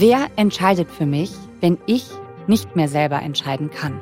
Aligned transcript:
Wer 0.00 0.28
entscheidet 0.36 0.88
für 0.92 1.06
mich, 1.06 1.32
wenn 1.60 1.76
ich 1.86 2.06
nicht 2.46 2.76
mehr 2.76 2.86
selber 2.86 3.20
entscheiden 3.20 3.68
kann? 3.68 3.98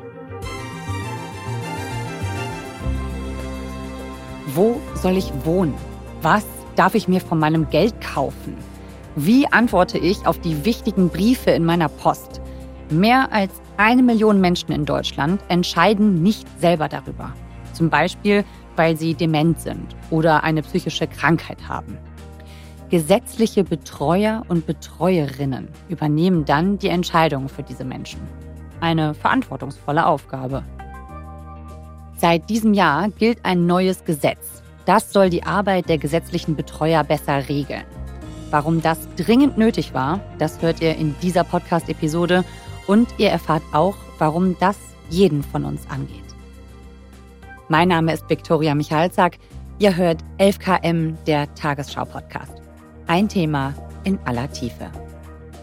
Wo 4.48 4.78
soll 4.92 5.16
ich 5.16 5.32
wohnen? 5.44 5.72
Was 6.20 6.44
darf 6.74 6.94
ich 6.94 7.08
mir 7.08 7.22
von 7.22 7.38
meinem 7.38 7.70
Geld 7.70 7.98
kaufen? 8.02 8.58
Wie 9.14 9.46
antworte 9.46 9.96
ich 9.96 10.26
auf 10.26 10.38
die 10.38 10.66
wichtigen 10.66 11.08
Briefe 11.08 11.52
in 11.52 11.64
meiner 11.64 11.88
Post? 11.88 12.42
Mehr 12.90 13.32
als 13.32 13.52
eine 13.78 14.02
Million 14.02 14.38
Menschen 14.38 14.72
in 14.72 14.84
Deutschland 14.84 15.40
entscheiden 15.48 16.22
nicht 16.22 16.46
selber 16.60 16.90
darüber. 16.90 17.32
Zum 17.72 17.88
Beispiel, 17.88 18.44
weil 18.76 18.98
sie 18.98 19.14
dement 19.14 19.58
sind 19.62 19.96
oder 20.10 20.44
eine 20.44 20.60
psychische 20.60 21.06
Krankheit 21.06 21.66
haben. 21.66 21.96
Gesetzliche 22.88 23.64
Betreuer 23.64 24.44
und 24.46 24.64
Betreuerinnen 24.64 25.68
übernehmen 25.88 26.44
dann 26.44 26.78
die 26.78 26.88
Entscheidungen 26.88 27.48
für 27.48 27.64
diese 27.64 27.84
Menschen. 27.84 28.20
Eine 28.80 29.12
verantwortungsvolle 29.12 30.06
Aufgabe. 30.06 30.62
Seit 32.16 32.48
diesem 32.48 32.74
Jahr 32.74 33.08
gilt 33.08 33.44
ein 33.44 33.66
neues 33.66 34.04
Gesetz. 34.04 34.62
Das 34.84 35.12
soll 35.12 35.30
die 35.30 35.42
Arbeit 35.42 35.88
der 35.88 35.98
gesetzlichen 35.98 36.54
Betreuer 36.54 37.02
besser 37.02 37.48
regeln. 37.48 37.82
Warum 38.50 38.80
das 38.80 39.08
dringend 39.16 39.58
nötig 39.58 39.92
war, 39.92 40.20
das 40.38 40.62
hört 40.62 40.80
ihr 40.80 40.94
in 40.94 41.16
dieser 41.20 41.42
Podcast-Episode 41.42 42.44
und 42.86 43.08
ihr 43.18 43.30
erfahrt 43.30 43.64
auch, 43.72 43.96
warum 44.18 44.56
das 44.60 44.78
jeden 45.10 45.42
von 45.42 45.64
uns 45.64 45.90
angeht. 45.90 46.22
Mein 47.68 47.88
Name 47.88 48.12
ist 48.12 48.30
Viktoria 48.30 48.76
Michalzack. 48.76 49.38
Ihr 49.80 49.96
hört 49.96 50.22
11KM, 50.38 51.16
der 51.26 51.52
Tagesschau-Podcast. 51.56 52.55
Ein 53.08 53.28
Thema 53.28 53.72
in 54.02 54.18
aller 54.24 54.50
Tiefe. 54.50 54.90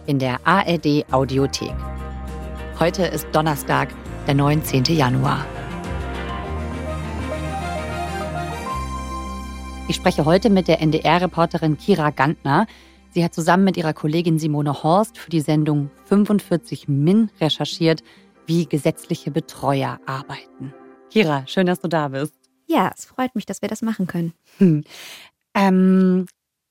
In 0.05 0.17
der 0.17 0.47
ARD 0.47 1.03
Audiothek. 1.11 1.75
Heute 2.79 3.03
ist 3.03 3.27
Donnerstag, 3.33 3.89
der 4.27 4.35
19. 4.35 4.85
Januar. 4.85 5.45
Ich 9.89 9.97
spreche 9.97 10.23
heute 10.23 10.49
mit 10.49 10.69
der 10.69 10.79
NDR-Reporterin 10.79 11.77
Kira 11.77 12.11
Gantner. 12.11 12.65
Sie 13.09 13.25
hat 13.25 13.33
zusammen 13.33 13.65
mit 13.65 13.75
ihrer 13.75 13.93
Kollegin 13.93 14.39
Simone 14.39 14.81
Horst 14.81 15.17
für 15.17 15.29
die 15.29 15.41
Sendung 15.41 15.91
45 16.05 16.87
Min 16.87 17.29
recherchiert, 17.41 18.03
wie 18.45 18.67
gesetzliche 18.67 19.31
Betreuer 19.31 19.99
arbeiten. 20.05 20.73
Kira, 21.09 21.45
schön, 21.47 21.67
dass 21.67 21.81
du 21.81 21.89
da 21.89 22.07
bist. 22.07 22.35
Ja, 22.67 22.89
es 22.95 23.03
freut 23.03 23.35
mich, 23.35 23.45
dass 23.45 23.61
wir 23.61 23.67
das 23.67 23.81
machen 23.81 24.07
können. 24.07 24.33
Hm. 24.59 24.85
Ähm, 25.53 26.25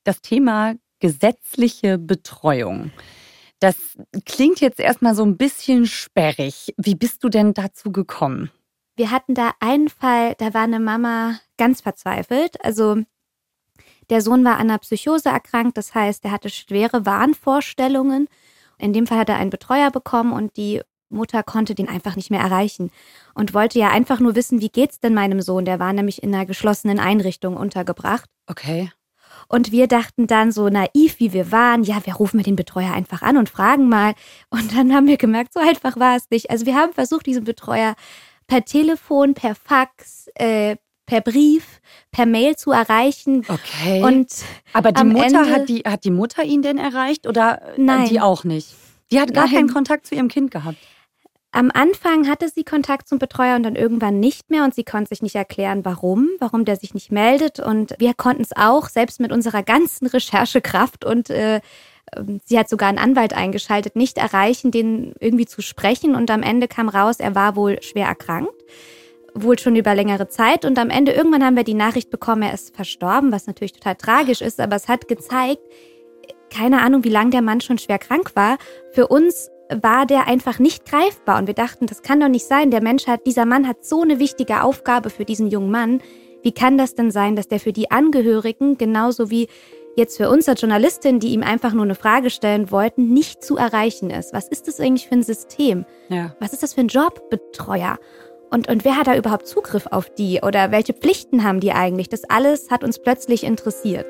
das 0.05 0.21
Thema 0.21 0.75
gesetzliche 1.01 1.99
Betreuung. 1.99 2.93
Das 3.61 3.77
klingt 4.25 4.61
jetzt 4.61 4.81
erstmal 4.81 5.15
so 5.15 5.25
ein 5.25 5.37
bisschen 5.37 5.87
sperrig. 5.87 6.75
Wie 6.77 6.95
bist 6.95 7.23
du 7.23 7.29
denn 7.29 7.55
dazu 7.55 7.93
gekommen? 7.93 8.51
Wir 8.97 9.11
hatten 9.11 9.35
da 9.35 9.53
einen 9.61 9.89
Fall, 9.89 10.35
da 10.39 10.53
war 10.53 10.63
eine 10.63 10.81
Mama 10.81 11.39
ganz 11.57 11.81
verzweifelt. 11.81 12.63
Also 12.65 13.03
der 14.11 14.21
Sohn 14.21 14.45
war 14.45 14.55
an 14.55 14.69
einer 14.69 14.79
Psychose 14.79 15.29
erkrankt, 15.29 15.77
das 15.77 15.95
heißt, 15.95 16.25
er 16.25 16.33
hatte 16.33 16.51
schwere 16.51 17.07
Wahnvorstellungen. 17.07 18.29
In 18.79 18.93
dem 18.93 19.07
Fall 19.07 19.19
hat 19.19 19.29
er 19.29 19.37
einen 19.37 19.51
Betreuer 19.51 19.91
bekommen 19.91 20.33
und 20.33 20.57
die 20.57 20.83
Mutter 21.09 21.43
konnte 21.43 21.75
den 21.75 21.89
einfach 21.89 22.17
nicht 22.17 22.31
mehr 22.31 22.41
erreichen 22.41 22.91
und 23.35 23.55
wollte 23.55 23.79
ja 23.79 23.91
einfach 23.91 24.19
nur 24.19 24.35
wissen, 24.35 24.61
wie 24.61 24.71
geht's 24.71 24.99
denn 24.99 25.15
meinem 25.15 25.41
Sohn? 25.41 25.65
Der 25.65 25.79
war 25.79 25.93
nämlich 25.93 26.23
in 26.23 26.35
einer 26.35 26.47
geschlossenen 26.47 26.99
Einrichtung 26.99 27.57
untergebracht. 27.57 28.29
Okay. 28.47 28.91
Und 29.55 29.71
wir 29.71 29.87
dachten 29.87 30.27
dann 30.27 30.51
so 30.51 30.71
naiv, 30.71 31.19
wie 31.19 31.35
wir 31.35 31.53
waren, 31.53 31.83
ja, 31.83 32.01
wir 32.07 32.15
rufen 32.15 32.39
mit 32.39 32.47
den 32.47 32.57
Betreuer 32.57 32.91
einfach 32.91 33.21
an 33.21 33.37
und 33.37 33.51
fragen 33.51 33.87
mal. 33.87 34.15
Und 34.49 34.75
dann 34.75 34.95
haben 34.95 35.07
wir 35.07 35.19
gemerkt, 35.19 35.53
so 35.53 35.61
einfach 35.61 35.99
war 35.99 36.17
es 36.17 36.31
nicht. 36.31 36.51
Also 36.51 36.65
wir 36.65 36.75
haben 36.75 36.95
versucht, 36.95 37.27
diesen 37.27 37.45
Betreuer 37.45 37.95
per 38.47 38.65
Telefon, 38.65 39.35
per 39.35 39.55
Fax, 39.55 40.29
äh, 40.37 40.77
per 41.05 41.21
Brief, 41.21 41.83
per 42.13 42.25
Mail 42.25 42.57
zu 42.57 42.71
erreichen. 42.71 43.45
Okay. 43.47 44.03
Und 44.03 44.33
aber 44.73 44.91
die 44.91 45.05
Mutter 45.05 45.27
Ende, 45.27 45.51
hat 45.51 45.69
die 45.69 45.81
hat 45.81 46.05
die 46.05 46.11
Mutter 46.11 46.45
ihn 46.45 46.63
denn 46.63 46.79
erreicht 46.79 47.27
oder 47.27 47.61
Nein. 47.77 48.09
die 48.09 48.21
auch 48.21 48.45
nicht? 48.45 48.75
Die 49.11 49.21
hat 49.21 49.35
gar 49.35 49.45
Nein. 49.45 49.55
keinen 49.55 49.69
Kontakt 49.69 50.07
zu 50.07 50.15
ihrem 50.15 50.29
Kind 50.29 50.51
gehabt. 50.51 50.79
Am 51.55 51.71
Anfang 51.73 52.29
hatte 52.29 52.49
sie 52.49 52.65
Kontakt 52.65 53.07
zum 53.07 53.19
Betreuer 53.19 53.57
und 53.57 53.63
dann 53.63 53.77
irgendwann 53.77 54.19
nicht 54.19 54.51
mehr 54.51 54.65
und 54.65 54.75
sie 54.75 54.85
konnte 54.85 55.11
sich 55.11 55.21
nicht 55.21 55.35
erklären, 55.35 55.85
warum, 55.85 56.31
warum 56.41 56.65
der 56.65 56.77
sich 56.77 56.95
nicht 56.95 57.13
meldet. 57.13 57.61
Und 57.61 57.95
wir 57.99 58.15
konnten 58.15 58.41
es 58.41 58.57
auch, 58.57 58.89
selbst 58.89 59.21
mit 59.21 59.33
unserer 59.33 59.63
ganzen 59.63 60.07
Recherchekraft 60.07 61.05
und 61.05 61.29
äh, 61.29 61.61
sie 62.47 62.59
hat 62.59 62.71
sogar 62.71 62.89
einen 62.89 62.97
Anwalt 62.97 63.35
eingeschaltet, 63.35 63.97
nicht 63.97 64.17
erreichen, 64.17 64.71
den 64.71 65.15
irgendwie 65.21 65.45
zu 65.45 65.61
sprechen. 65.61 66.15
Und 66.15 66.31
am 66.31 66.43
Ende 66.43 66.69
kam 66.69 66.89
raus, 66.89 67.21
er 67.21 67.35
war 67.35 67.55
wohl 67.55 67.83
schwer 67.83 68.07
erkrankt, 68.07 68.55
wohl 69.35 69.59
schon 69.59 69.77
über 69.77 69.95
längere 69.95 70.29
Zeit. 70.29 70.65
Und 70.65 70.79
am 70.79 70.89
Ende 70.89 71.13
irgendwann 71.13 71.45
haben 71.45 71.57
wir 71.57 71.65
die 71.65 71.75
Nachricht 71.75 72.09
bekommen, 72.09 72.43
er 72.43 72.55
ist 72.55 72.75
verstorben, 72.75 73.31
was 73.31 73.47
natürlich 73.47 73.73
total 73.73 73.97
tragisch 73.97 74.41
ist, 74.41 74.59
aber 74.59 74.77
es 74.77 74.89
hat 74.89 75.07
gezeigt, 75.07 75.61
keine 76.51 76.81
Ahnung, 76.81 77.05
wie 77.05 77.11
lange 77.11 77.31
der 77.31 77.43
Mann 77.43 77.61
schon 77.61 77.77
schwer 77.77 77.99
krank 77.99 78.33
war. 78.35 78.57
Für 78.93 79.09
uns 79.09 79.51
war 79.81 80.07
der 80.07 80.27
einfach 80.27 80.59
nicht 80.59 80.85
greifbar 80.85 81.39
und 81.39 81.47
wir 81.47 81.55
dachten, 81.55 81.87
das 81.87 82.03
kann 82.03 82.21
doch 82.21 82.29
nicht 82.29 82.47
sein. 82.47 82.71
Der 82.71 82.83
Mensch 82.83 83.07
hat, 83.07 83.27
dieser 83.27 83.45
Mann 83.45 83.67
hat 83.67 83.85
so 83.85 84.03
eine 84.03 84.19
wichtige 84.19 84.63
Aufgabe 84.63 85.11
für 85.11 85.25
diesen 85.25 85.49
jungen 85.49 85.71
Mann. 85.71 86.01
Wie 86.43 86.53
kann 86.53 86.77
das 86.77 86.95
denn 86.95 87.11
sein, 87.11 87.37
dass 87.37 87.49
der 87.49 87.61
für 87.61 87.73
die 87.73 87.91
Angehörigen 87.91 88.77
genauso 88.77 89.31
wie 89.31 89.49
jetzt 89.97 90.17
für 90.17 90.29
uns 90.29 90.49
als 90.49 90.61
Journalistin, 90.61 91.21
die 91.21 91.33
ihm 91.33 91.43
einfach 91.43 91.73
nur 91.73 91.85
eine 91.85 91.95
Frage 91.95 92.31
stellen 92.31 92.71
wollten, 92.71 93.13
nicht 93.13 93.45
zu 93.45 93.57
erreichen 93.57 94.11
ist? 94.11 94.33
Was 94.33 94.49
ist 94.49 94.69
das 94.69 94.81
eigentlich 94.81 95.09
für 95.09 95.15
ein 95.15 95.23
System? 95.23 95.85
Ja. 96.09 96.35
Was 96.41 96.53
ist 96.53 96.63
das 96.63 96.75
für 96.75 96.81
ein 96.81 96.89
Job, 96.89 97.31
Betreuer? 97.31 97.99
Und, 98.51 98.69
und 98.69 98.85
wer 98.85 98.97
hat 98.97 99.07
da 99.07 99.17
überhaupt 99.17 99.47
Zugriff 99.47 99.87
auf 99.91 100.11
die? 100.11 100.41
Oder 100.43 100.71
welche 100.73 100.93
Pflichten 100.93 101.43
haben 101.45 101.61
die 101.61 101.73
eigentlich? 101.73 102.09
Das 102.09 102.25
alles 102.29 102.71
hat 102.71 102.85
uns 102.85 102.99
plötzlich 102.99 103.45
interessiert. 103.45 104.07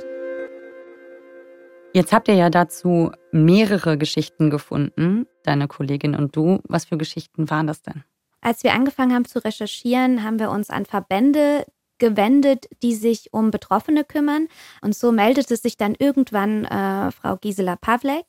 Jetzt 1.95 2.13
habt 2.13 2.29
ihr 2.29 2.35
ja 2.35 2.49
dazu 2.49 3.13
mehrere 3.33 3.99
Geschichten 3.99 4.49
gefunden, 4.49 5.27
deine 5.43 5.69
Kollegin 5.69 6.15
und 6.15 6.35
du. 6.35 6.61
Was 6.67 6.87
für 6.87 6.97
Geschichten 6.97 7.51
waren 7.51 7.67
das 7.67 7.83
denn? 7.83 8.03
Als 8.41 8.65
wir 8.65 8.73
angefangen 8.73 9.15
haben 9.15 9.27
zu 9.27 9.45
recherchieren, 9.45 10.25
haben 10.25 10.39
wir 10.39 10.51
uns 10.51 10.71
an 10.71 10.87
Verbände 10.87 11.67
gewendet, 11.99 12.67
die 12.83 12.95
sich 12.95 13.33
um 13.33 13.51
Betroffene 13.51 14.05
kümmern. 14.05 14.49
Und 14.81 14.97
so 14.97 15.13
meldete 15.13 15.57
sich 15.57 15.77
dann 15.77 15.95
irgendwann 15.97 16.65
äh, 16.65 17.13
Frau 17.13 17.37
Gisela 17.37 17.77
Pawlek. 17.77 18.25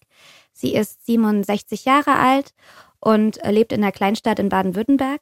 Sie 0.52 0.76
ist 0.76 1.06
67 1.06 1.86
Jahre 1.86 2.16
alt 2.16 2.54
und 3.00 3.40
lebt 3.50 3.72
in 3.72 3.82
einer 3.82 3.92
Kleinstadt 3.94 4.40
in 4.40 4.50
Baden-Württemberg. 4.50 5.22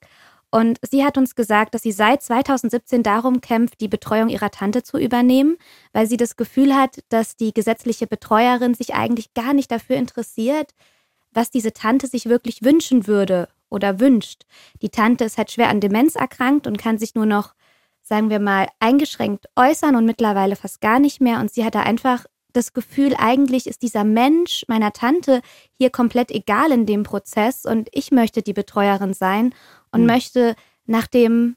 Und 0.52 0.80
sie 0.82 1.06
hat 1.06 1.18
uns 1.18 1.36
gesagt, 1.36 1.74
dass 1.74 1.82
sie 1.82 1.94
seit 1.94 2.22
2017 2.22 3.04
darum 3.04 3.40
kämpft, 3.40 3.80
die 3.80 3.88
Betreuung 3.88 4.28
ihrer 4.28 4.52
Tante 4.52 4.84
zu 4.84 4.98
übernehmen, 4.98 5.58
weil 5.94 6.08
sie 6.08 6.18
das 6.18 6.36
Gefühl 6.36 6.76
hat, 6.76 7.00
dass 7.08 7.38
die 7.38 7.54
gesetzliche 7.54 8.06
Betreuerin 8.06 8.74
sich 8.74 8.94
eigentlich 8.94 9.34
gar 9.34 9.54
nicht 9.54 9.72
dafür 9.72 9.96
interessiert, 9.96 10.72
was 11.32 11.52
diese 11.52 11.72
Tante 11.72 12.08
sich 12.08 12.26
wirklich 12.26 12.64
wünschen 12.64 13.08
würde 13.08 13.48
oder 13.70 14.02
wünscht. 14.02 14.44
Die 14.82 14.90
Tante 14.90 15.24
ist 15.24 15.38
halt 15.38 15.52
schwer 15.52 15.70
an 15.70 15.80
Demenz 15.80 16.16
erkrankt 16.16 16.68
und 16.68 16.78
kann 16.78 16.98
sich 16.98 17.16
nur 17.16 17.26
noch, 17.26 17.54
sagen 18.02 18.30
wir 18.30 18.40
mal, 18.40 18.68
eingeschränkt 18.80 19.46
äußern 19.56 19.96
und 19.96 20.06
mittlerweile 20.06 20.58
fast 20.58 20.82
gar 20.82 21.00
nicht 21.00 21.22
mehr. 21.22 21.40
Und 21.40 21.54
sie 21.54 21.64
hatte 21.64 21.80
einfach 21.80 22.26
das 22.52 22.74
Gefühl, 22.74 23.16
eigentlich 23.18 23.68
ist 23.68 23.82
dieser 23.82 24.04
Mensch 24.04 24.66
meiner 24.68 24.92
Tante 24.92 25.42
hier 25.72 25.90
komplett 25.90 26.32
egal 26.32 26.74
in 26.74 26.86
dem 26.86 27.04
Prozess 27.04 27.66
und 27.66 27.88
ich 27.94 28.12
möchte 28.12 28.42
die 28.42 28.52
Betreuerin 28.52 29.14
sein 29.14 29.56
und 29.92 30.02
Hm. 30.02 30.08
möchte 30.08 30.56
nach 30.86 31.08
dem, 31.08 31.56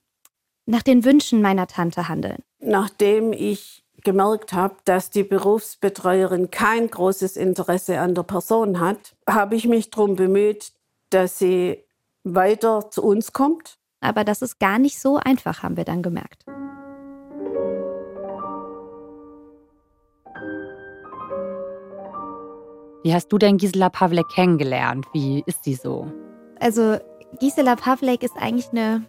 nach 0.66 0.82
den 0.82 1.04
Wünschen 1.04 1.42
meiner 1.42 1.66
Tante 1.66 2.08
handeln. 2.08 2.42
Nachdem 2.60 3.32
ich 3.32 3.84
gemerkt 4.02 4.52
habe, 4.52 4.76
dass 4.84 5.10
die 5.10 5.22
Berufsbetreuerin 5.24 6.50
kein 6.50 6.88
großes 6.90 7.36
Interesse 7.36 8.00
an 8.00 8.14
der 8.14 8.22
Person 8.22 8.80
hat, 8.80 9.16
habe 9.28 9.54
ich 9.56 9.66
mich 9.66 9.90
darum 9.90 10.16
bemüht, 10.16 10.72
dass 11.10 11.38
sie 11.38 11.84
weiter 12.24 12.90
zu 12.90 13.02
uns 13.02 13.32
kommt. 13.32 13.78
Aber 14.00 14.24
das 14.24 14.42
ist 14.42 14.58
gar 14.58 14.78
nicht 14.78 14.98
so 14.98 15.16
einfach, 15.16 15.62
haben 15.62 15.76
wir 15.76 15.84
dann 15.84 16.02
gemerkt. 16.02 16.44
Wie 23.02 23.12
hast 23.12 23.28
du 23.28 23.38
denn 23.38 23.58
Gisela 23.58 23.90
Pawlek 23.90 24.28
kennengelernt? 24.30 25.06
Wie 25.12 25.42
ist 25.46 25.64
sie 25.64 25.74
so? 25.74 26.10
Also 26.58 26.96
Gisela 27.40 27.76
Pawlek 27.76 28.22
ist 28.22 28.36
eigentlich 28.36 28.70
eine, 28.70 29.04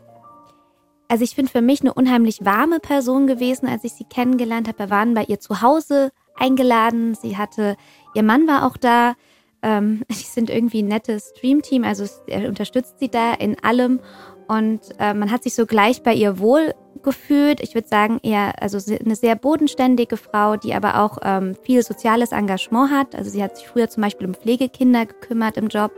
also 1.07 1.24
ich 1.24 1.36
finde 1.36 1.51
für 1.51 1.62
mich 1.62 1.81
eine 1.81 1.94
unheimlich 1.94 2.44
warme 2.44 2.80
Person 2.80 3.27
gewesen, 3.27 3.68
als 3.68 3.83
ich 3.83 3.94
sie 3.94 4.06
kennengelernt 4.06 4.68
habe. 4.68 4.80
Wir 4.80 4.89
waren 4.89 5.13
bei 5.13 5.24
ihr 5.24 5.39
zu 5.39 5.62
Hause 5.62 6.12
eingeladen. 6.36 7.16
Sie 7.16 7.38
hatte, 7.38 7.75
ihr 8.13 8.24
Mann 8.24 8.48
war 8.48 8.66
auch 8.66 8.77
da. 8.77 9.16
Ähm, 9.62 10.04
die 10.10 10.16
sind 10.16 10.50
irgendwie 10.50 10.83
ein 10.83 10.88
nettes 10.88 11.33
Streamteam, 11.36 11.83
also 11.83 12.06
er 12.27 12.48
unterstützt 12.48 13.00
sie 13.00 13.10
da 13.10 13.33
in 13.33 13.62
allem. 13.63 14.00
Und 14.48 14.81
äh, 15.00 15.13
man 15.16 15.31
hat 15.31 15.42
sich 15.42 15.56
so 15.56 15.66
gleich 15.66 16.04
bei 16.04 16.13
ihr 16.13 16.38
wohl 16.38 16.75
gefühlt. 17.01 17.62
Ich 17.62 17.74
würde 17.74 17.88
sagen, 17.88 18.19
eher 18.21 18.62
also 18.62 18.78
eine 18.94 19.16
sehr 19.16 19.36
bodenständige 19.36 20.18
Frau, 20.18 20.56
die 20.56 20.75
aber 20.75 21.00
auch 21.01 21.18
ähm, 21.24 21.56
viel 21.63 21.81
soziales 21.81 22.31
Engagement 22.31 22.92
hat. 22.92 23.16
Also 23.16 23.31
sie 23.31 23.42
hat 23.42 23.57
sich 23.57 23.68
früher 23.68 23.89
zum 23.89 24.04
Beispiel 24.04 24.28
um 24.28 24.36
Pflegekinder 24.36 25.07
gekümmert 25.07 25.57
im 25.57 25.68
Job 25.68 25.92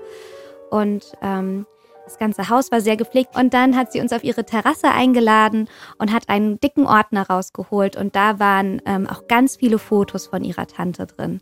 und 0.70 1.12
ähm, 1.22 1.66
das 2.08 2.18
ganze 2.18 2.48
Haus 2.48 2.72
war 2.72 2.80
sehr 2.80 2.96
gepflegt. 2.96 3.36
Und 3.36 3.54
dann 3.54 3.76
hat 3.76 3.92
sie 3.92 4.00
uns 4.00 4.14
auf 4.14 4.24
ihre 4.24 4.46
Terrasse 4.46 4.90
eingeladen 4.90 5.68
und 5.98 6.14
hat 6.14 6.30
einen 6.30 6.58
dicken 6.60 6.88
Ordner 6.88 7.28
rausgeholt. 7.28 7.98
Und 7.98 8.16
da 8.16 8.40
waren 8.40 8.82
ähm, 8.86 9.08
auch 9.08 9.28
ganz 9.28 9.58
viele 9.58 9.78
Fotos 9.78 10.28
von 10.28 10.44
ihrer 10.44 10.68
Tante 10.68 11.06
drin. 11.06 11.42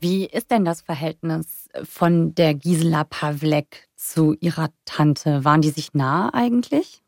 Wie 0.00 0.26
ist 0.26 0.50
denn 0.50 0.64
das 0.64 0.82
Verhältnis 0.82 1.68
von 1.84 2.34
der 2.34 2.54
Gisela 2.54 3.04
Pawlek 3.04 3.88
zu 3.94 4.34
ihrer 4.40 4.68
Tante? 4.84 5.44
Waren 5.44 5.62
die 5.62 5.70
sich 5.70 5.94
nah 5.94 6.34
eigentlich? 6.34 7.02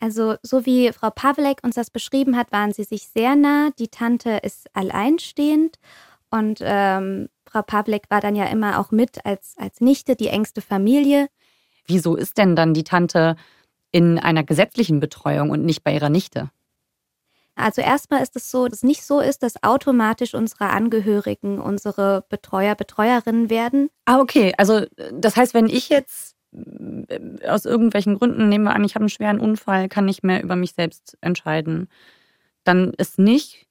Also, 0.00 0.34
so 0.42 0.66
wie 0.66 0.92
Frau 0.92 1.10
Pawlek 1.10 1.60
uns 1.62 1.76
das 1.76 1.90
beschrieben 1.90 2.36
hat, 2.36 2.50
waren 2.52 2.72
sie 2.72 2.84
sich 2.84 3.06
sehr 3.08 3.36
nah. 3.36 3.70
Die 3.78 3.88
Tante 3.88 4.40
ist 4.42 4.68
alleinstehend 4.74 5.78
und 6.34 6.58
ähm, 6.62 7.28
Frau 7.46 7.62
Pawlek 7.62 8.10
war 8.10 8.20
dann 8.20 8.34
ja 8.34 8.46
immer 8.46 8.80
auch 8.80 8.90
mit 8.90 9.24
als, 9.24 9.54
als 9.56 9.80
Nichte, 9.80 10.16
die 10.16 10.26
engste 10.26 10.60
Familie. 10.60 11.28
Wieso 11.86 12.16
ist 12.16 12.38
denn 12.38 12.56
dann 12.56 12.74
die 12.74 12.82
Tante 12.82 13.36
in 13.92 14.18
einer 14.18 14.42
gesetzlichen 14.42 14.98
Betreuung 14.98 15.50
und 15.50 15.64
nicht 15.64 15.84
bei 15.84 15.94
ihrer 15.94 16.10
Nichte? 16.10 16.50
Also 17.54 17.82
erstmal 17.82 18.20
ist 18.20 18.34
es 18.34 18.50
so, 18.50 18.66
dass 18.66 18.78
es 18.78 18.82
nicht 18.82 19.04
so 19.04 19.20
ist, 19.20 19.44
dass 19.44 19.62
automatisch 19.62 20.34
unsere 20.34 20.70
Angehörigen 20.70 21.60
unsere 21.60 22.24
Betreuer, 22.28 22.74
Betreuerinnen 22.74 23.48
werden. 23.48 23.90
Ah, 24.06 24.18
okay. 24.18 24.52
Also 24.58 24.86
das 25.12 25.36
heißt, 25.36 25.54
wenn 25.54 25.68
ich 25.68 25.88
jetzt 25.88 26.34
äh, 26.52 27.46
aus 27.46 27.64
irgendwelchen 27.64 28.18
Gründen, 28.18 28.48
nehmen 28.48 28.64
wir 28.64 28.74
an, 28.74 28.82
ich 28.82 28.96
habe 28.96 29.04
einen 29.04 29.08
schweren 29.08 29.38
Unfall, 29.38 29.88
kann 29.88 30.06
nicht 30.06 30.24
mehr 30.24 30.42
über 30.42 30.56
mich 30.56 30.72
selbst 30.72 31.16
entscheiden, 31.20 31.88
dann 32.64 32.92
ist 32.94 33.20
nicht 33.20 33.68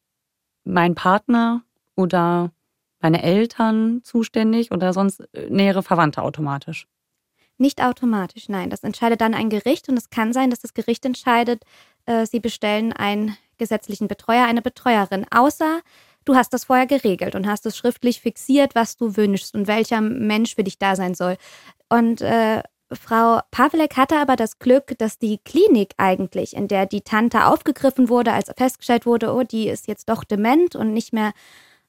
mein 0.64 0.96
Partner 0.96 1.64
oder 1.96 2.52
meine 3.00 3.22
Eltern 3.22 4.02
zuständig 4.04 4.72
oder 4.72 4.94
sonst 4.94 5.22
äh, 5.34 5.50
nähere 5.50 5.84
Verwandte 5.84 6.22
automatisch. 6.22 6.88
Nicht 7.58 7.84
automatisch, 7.84 8.50
nein. 8.50 8.70
Das 8.70 8.84
entscheidet 8.84 9.22
dann 9.22 9.34
ein 9.34 9.50
Gericht 9.50 9.88
und 9.90 9.98
es 9.98 10.10
kann 10.10 10.34
sein, 10.34 10.50
dass 10.50 10.60
das 10.60 10.74
Gericht 10.74 11.06
entscheidet, 11.06 11.64
äh, 12.06 12.26
sie 12.26 12.40
bestellen 12.40 12.94
einen 12.94 13.38
gesetzlichen 13.58 14.08
Betreuer, 14.08 14.46
eine 14.46 14.62
Betreuerin, 14.62 15.26
außer 15.32 15.82
du 16.26 16.36
hast 16.36 16.54
das 16.54 16.66
vorher 16.66 16.88
geregelt 16.88 17.36
und 17.36 17.48
hast 17.48 17.66
es 17.66 17.78
schriftlich 17.78 18.22
fixiert, 18.22 18.76
was 18.76 18.98
du 18.98 19.16
wünschst 19.18 19.54
und 19.54 19.68
welcher 19.68 20.02
Mensch 20.02 20.56
für 20.56 20.64
dich 20.64 20.80
da 20.80 20.96
sein 20.96 21.14
soll. 21.14 21.38
Und 21.90 22.22
äh, 22.22 22.64
Frau 22.92 23.42
Pawlek 23.52 23.98
hatte 23.98 24.18
aber 24.18 24.36
das 24.36 24.60
Glück, 24.60 24.98
dass 24.98 25.18
die 25.18 25.40
Klinik 25.40 25.94
eigentlich, 25.98 26.56
in 26.56 26.68
der 26.68 26.86
die 26.86 27.02
Tante 27.02 27.46
aufgegriffen 27.46 28.10
wurde, 28.10 28.34
als 28.34 28.52
festgestellt 28.56 29.06
wurde, 29.06 29.34
oh, 29.34 29.44
die 29.44 29.68
ist 29.68 29.88
jetzt 29.88 30.10
doch 30.10 30.24
dement 30.24 30.76
und 30.76 30.94
nicht 30.94 31.14
mehr 31.14 31.34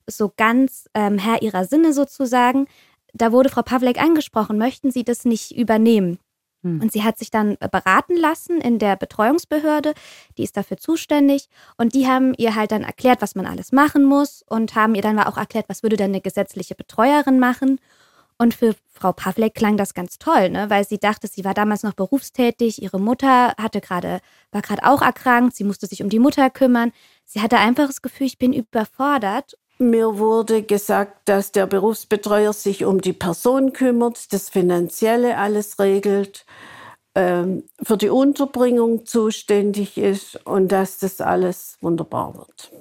so 0.07 0.33
ganz 0.37 0.89
ähm, 0.95 1.19
Herr 1.19 1.43
ihrer 1.43 1.65
Sinne 1.65 1.93
sozusagen. 1.93 2.67
Da 3.13 3.33
wurde 3.33 3.49
Frau 3.49 3.63
Pawlek 3.63 4.01
angesprochen, 4.01 4.59
möchten 4.59 4.91
Sie 4.91 5.05
das 5.05 5.25
nicht 5.25 5.57
übernehmen? 5.57 6.19
Hm. 6.65 6.81
Und 6.81 6.93
sie 6.93 7.05
hat 7.05 7.19
sich 7.19 7.31
dann 7.31 7.57
äh, 7.61 7.69
beraten 7.71 8.17
lassen 8.17 8.61
in 8.61 8.79
der 8.79 8.97
Betreuungsbehörde, 8.97 9.95
die 10.37 10.43
ist 10.43 10.57
dafür 10.57 10.79
zuständig. 10.79 11.49
Und 11.77 11.95
die 11.95 12.09
haben 12.09 12.35
ihr 12.37 12.57
halt 12.57 12.73
dann 12.73 12.83
erklärt, 12.83 13.23
was 13.23 13.35
man 13.35 13.47
alles 13.47 13.71
machen 13.71 14.05
muss 14.05 14.43
und 14.49 14.75
haben 14.75 14.95
ihr 14.95 15.03
dann 15.03 15.19
auch 15.21 15.37
erklärt, 15.37 15.69
was 15.69 15.83
würde 15.83 15.97
denn 15.97 16.11
eine 16.11 16.21
gesetzliche 16.21 16.75
Betreuerin 16.75 17.39
machen. 17.39 17.79
Und 18.37 18.53
für 18.53 18.75
Frau 18.91 19.13
Pawlek 19.13 19.55
klang 19.55 19.77
das 19.77 19.95
ganz 19.95 20.19
toll, 20.19 20.51
ne? 20.51 20.69
weil 20.69 20.85
sie 20.85 20.99
dachte, 20.99 21.29
sie 21.29 21.45
war 21.45 21.55
damals 21.55 21.85
noch 21.85 21.95
berufstätig, 21.95 22.83
ihre 22.83 22.99
Mutter 22.99 23.55
hatte 23.57 23.81
gerade, 23.81 24.21
war 24.51 24.61
gerade 24.61 24.85
auch 24.85 25.03
erkrankt, 25.03 25.55
sie 25.55 25.63
musste 25.63 25.87
sich 25.87 26.03
um 26.03 26.09
die 26.09 26.19
Mutter 26.19 26.51
kümmern. 26.51 26.91
Sie 27.25 27.41
hatte 27.41 27.59
einfach 27.59 27.87
das 27.87 28.03
Gefühl, 28.03 28.27
ich 28.27 28.39
bin 28.39 28.53
überfordert 28.53 29.57
mir 29.79 30.19
wurde 30.19 30.63
gesagt, 30.63 31.29
dass 31.29 31.53
der 31.53 31.67
Berufsbetreuer 31.67 32.53
sich 32.53 32.85
um 32.85 33.01
die 33.01 33.13
Person 33.13 33.73
kümmert, 33.73 34.33
das 34.33 34.49
Finanzielle 34.49 35.37
alles 35.37 35.79
regelt, 35.79 36.47
ähm, 37.15 37.65
für 37.83 37.97
die 37.97 38.09
Unterbringung 38.09 39.07
zuständig 39.07 39.99
ist 39.99 40.45
und 40.47 40.69
dass 40.69 40.99
das 40.99 41.21
alles 41.21 41.77
wunderbar 41.81 42.37
wird. 42.37 42.73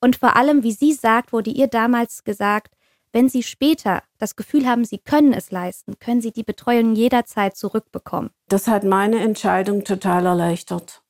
Und 0.00 0.16
vor 0.16 0.36
allem, 0.36 0.62
wie 0.62 0.72
sie 0.72 0.92
sagt, 0.92 1.32
wurde 1.32 1.50
ihr 1.50 1.66
damals 1.68 2.24
gesagt, 2.24 2.76
wenn 3.12 3.30
Sie 3.30 3.42
später 3.42 4.02
das 4.18 4.36
Gefühl 4.36 4.66
haben, 4.66 4.84
Sie 4.84 4.98
können 4.98 5.32
es 5.32 5.50
leisten, 5.50 5.98
können 5.98 6.20
Sie 6.20 6.32
die 6.32 6.42
Betreuung 6.42 6.94
jederzeit 6.94 7.56
zurückbekommen. 7.56 8.28
Das 8.48 8.68
hat 8.68 8.84
meine 8.84 9.20
Entscheidung 9.20 9.84
total 9.84 10.26
erleichtert. 10.26 11.02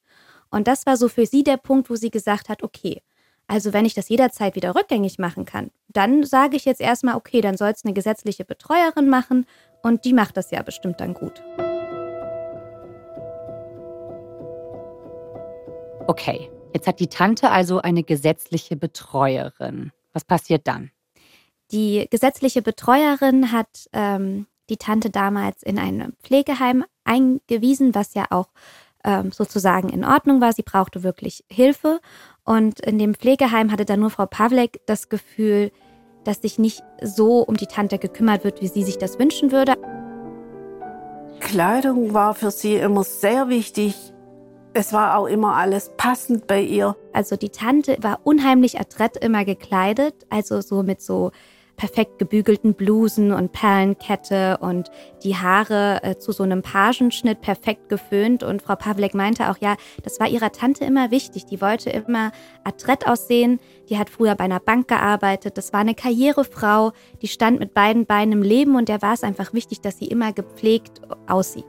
Und 0.50 0.68
das 0.68 0.86
war 0.86 0.96
so 0.96 1.08
für 1.08 1.26
sie 1.26 1.42
der 1.42 1.56
Punkt, 1.56 1.90
wo 1.90 1.96
sie 1.96 2.10
gesagt 2.10 2.48
hat, 2.48 2.62
okay, 2.62 3.02
also 3.48 3.72
wenn 3.72 3.84
ich 3.84 3.94
das 3.94 4.08
jederzeit 4.08 4.56
wieder 4.56 4.74
rückgängig 4.74 5.18
machen 5.18 5.44
kann, 5.44 5.70
dann 5.88 6.24
sage 6.24 6.56
ich 6.56 6.64
jetzt 6.64 6.80
erstmal, 6.80 7.16
okay, 7.16 7.40
dann 7.40 7.56
soll 7.56 7.70
es 7.70 7.84
eine 7.84 7.94
gesetzliche 7.94 8.44
Betreuerin 8.44 9.08
machen 9.08 9.46
und 9.82 10.04
die 10.04 10.12
macht 10.12 10.36
das 10.36 10.50
ja 10.50 10.62
bestimmt 10.62 11.00
dann 11.00 11.14
gut. 11.14 11.42
Okay, 16.08 16.50
jetzt 16.74 16.86
hat 16.86 17.00
die 17.00 17.08
Tante 17.08 17.50
also 17.50 17.80
eine 17.80 18.02
gesetzliche 18.02 18.76
Betreuerin. 18.76 19.92
Was 20.12 20.24
passiert 20.24 20.66
dann? 20.66 20.90
Die 21.72 22.06
gesetzliche 22.10 22.62
Betreuerin 22.62 23.50
hat 23.52 23.88
ähm, 23.92 24.46
die 24.70 24.76
Tante 24.76 25.10
damals 25.10 25.62
in 25.62 25.78
ein 25.78 26.14
Pflegeheim 26.22 26.84
eingewiesen, 27.04 27.94
was 27.94 28.14
ja 28.14 28.26
auch 28.30 28.48
ähm, 29.04 29.32
sozusagen 29.32 29.88
in 29.88 30.04
Ordnung 30.04 30.40
war. 30.40 30.52
Sie 30.52 30.62
brauchte 30.62 31.02
wirklich 31.02 31.44
Hilfe. 31.50 32.00
Und 32.46 32.80
in 32.80 32.98
dem 32.98 33.14
Pflegeheim 33.14 33.72
hatte 33.72 33.84
dann 33.84 34.00
nur 34.00 34.10
Frau 34.10 34.26
Pawlek 34.26 34.80
das 34.86 35.08
Gefühl, 35.08 35.72
dass 36.24 36.40
sich 36.40 36.58
nicht 36.58 36.82
so 37.02 37.40
um 37.40 37.56
die 37.56 37.66
Tante 37.66 37.98
gekümmert 37.98 38.44
wird, 38.44 38.62
wie 38.62 38.68
sie 38.68 38.84
sich 38.84 38.98
das 38.98 39.18
wünschen 39.18 39.52
würde. 39.52 39.74
Kleidung 41.40 42.14
war 42.14 42.34
für 42.34 42.50
sie 42.50 42.76
immer 42.76 43.04
sehr 43.04 43.48
wichtig. 43.48 44.12
Es 44.74 44.92
war 44.92 45.18
auch 45.18 45.26
immer 45.26 45.56
alles 45.56 45.90
passend 45.96 46.46
bei 46.46 46.60
ihr. 46.60 46.96
Also 47.12 47.36
die 47.36 47.50
Tante 47.50 47.96
war 48.00 48.20
unheimlich 48.24 48.78
adrett 48.78 49.16
immer 49.16 49.44
gekleidet, 49.44 50.14
also 50.28 50.60
so 50.60 50.82
mit 50.82 51.00
so 51.00 51.32
perfekt 51.76 52.18
gebügelten 52.18 52.74
Blusen 52.74 53.32
und 53.32 53.52
Perlenkette 53.52 54.58
und 54.60 54.90
die 55.22 55.36
Haare 55.36 56.00
äh, 56.02 56.16
zu 56.16 56.32
so 56.32 56.42
einem 56.42 56.62
Pagenschnitt 56.62 57.40
perfekt 57.40 57.88
geföhnt. 57.88 58.42
Und 58.42 58.62
Frau 58.62 58.76
Pawlek 58.76 59.14
meinte 59.14 59.50
auch, 59.50 59.58
ja, 59.58 59.76
das 60.02 60.18
war 60.18 60.28
ihrer 60.28 60.52
Tante 60.52 60.84
immer 60.84 61.10
wichtig. 61.10 61.46
Die 61.46 61.60
wollte 61.60 61.90
immer 61.90 62.32
adrett 62.64 63.06
aussehen. 63.06 63.60
Die 63.88 63.98
hat 63.98 64.10
früher 64.10 64.34
bei 64.34 64.44
einer 64.44 64.60
Bank 64.60 64.88
gearbeitet. 64.88 65.58
Das 65.58 65.72
war 65.72 65.80
eine 65.80 65.94
Karrierefrau. 65.94 66.92
Die 67.22 67.28
stand 67.28 67.60
mit 67.60 67.74
beiden 67.74 68.06
Beinen 68.06 68.32
im 68.32 68.42
Leben 68.42 68.76
und 68.76 68.88
der 68.88 69.02
war 69.02 69.12
es 69.12 69.22
einfach 69.22 69.52
wichtig, 69.52 69.80
dass 69.80 69.98
sie 69.98 70.06
immer 70.06 70.32
gepflegt 70.32 71.02
aussieht. 71.26 71.66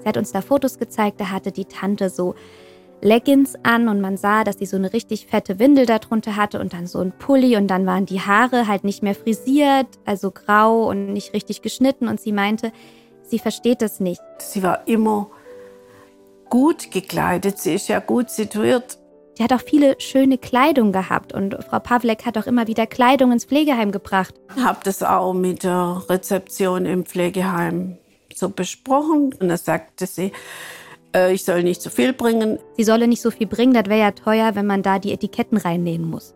Sie 0.00 0.08
hat 0.08 0.16
uns 0.16 0.32
da 0.32 0.42
Fotos 0.42 0.78
gezeigt, 0.78 1.18
da 1.18 1.30
hatte 1.30 1.50
die 1.50 1.64
Tante 1.64 2.10
so 2.10 2.34
Leggings 3.04 3.54
an 3.62 3.88
und 3.88 4.00
man 4.00 4.16
sah, 4.16 4.44
dass 4.44 4.58
sie 4.58 4.64
so 4.64 4.76
eine 4.76 4.94
richtig 4.94 5.26
fette 5.26 5.58
Windel 5.58 5.84
darunter 5.84 6.36
hatte 6.36 6.58
und 6.58 6.72
dann 6.72 6.86
so 6.86 7.00
ein 7.00 7.12
Pulli 7.12 7.56
und 7.56 7.68
dann 7.68 7.84
waren 7.84 8.06
die 8.06 8.22
Haare 8.22 8.66
halt 8.66 8.82
nicht 8.82 9.02
mehr 9.02 9.14
frisiert, 9.14 9.86
also 10.06 10.30
grau 10.30 10.88
und 10.88 11.12
nicht 11.12 11.34
richtig 11.34 11.60
geschnitten 11.60 12.08
und 12.08 12.18
sie 12.18 12.32
meinte, 12.32 12.72
sie 13.22 13.38
versteht 13.38 13.82
das 13.82 14.00
nicht. 14.00 14.22
Sie 14.38 14.62
war 14.62 14.88
immer 14.88 15.30
gut 16.48 16.90
gekleidet, 16.90 17.58
sie 17.58 17.74
ist 17.74 17.88
ja 17.88 18.00
gut 18.00 18.30
situiert. 18.30 18.98
Sie 19.36 19.42
hat 19.44 19.52
auch 19.52 19.60
viele 19.60 19.96
schöne 20.00 20.38
Kleidung 20.38 20.90
gehabt 20.90 21.34
und 21.34 21.58
Frau 21.68 21.80
Pawlek 21.80 22.24
hat 22.24 22.38
auch 22.38 22.46
immer 22.46 22.68
wieder 22.68 22.86
Kleidung 22.86 23.32
ins 23.32 23.44
Pflegeheim 23.44 23.92
gebracht. 23.92 24.34
Ich 24.56 24.64
habe 24.64 24.78
das 24.82 25.02
auch 25.02 25.34
mit 25.34 25.64
der 25.64 26.02
Rezeption 26.08 26.86
im 26.86 27.04
Pflegeheim 27.04 27.98
so 28.34 28.48
besprochen 28.48 29.34
und 29.38 29.48
da 29.48 29.58
sagte 29.58 30.06
sie, 30.06 30.32
äh, 31.14 31.32
ich 31.32 31.44
soll 31.44 31.62
nicht 31.62 31.80
zu 31.80 31.90
viel 31.90 32.12
bringen. 32.12 32.58
Sie 32.76 32.84
solle 32.84 33.08
nicht 33.08 33.22
so 33.22 33.30
viel 33.30 33.46
bringen, 33.46 33.72
das 33.72 33.86
wäre 33.86 34.00
ja 34.00 34.10
teuer, 34.10 34.54
wenn 34.54 34.66
man 34.66 34.82
da 34.82 34.98
die 34.98 35.12
Etiketten 35.12 35.58
reinnähen 35.58 36.04
muss. 36.04 36.34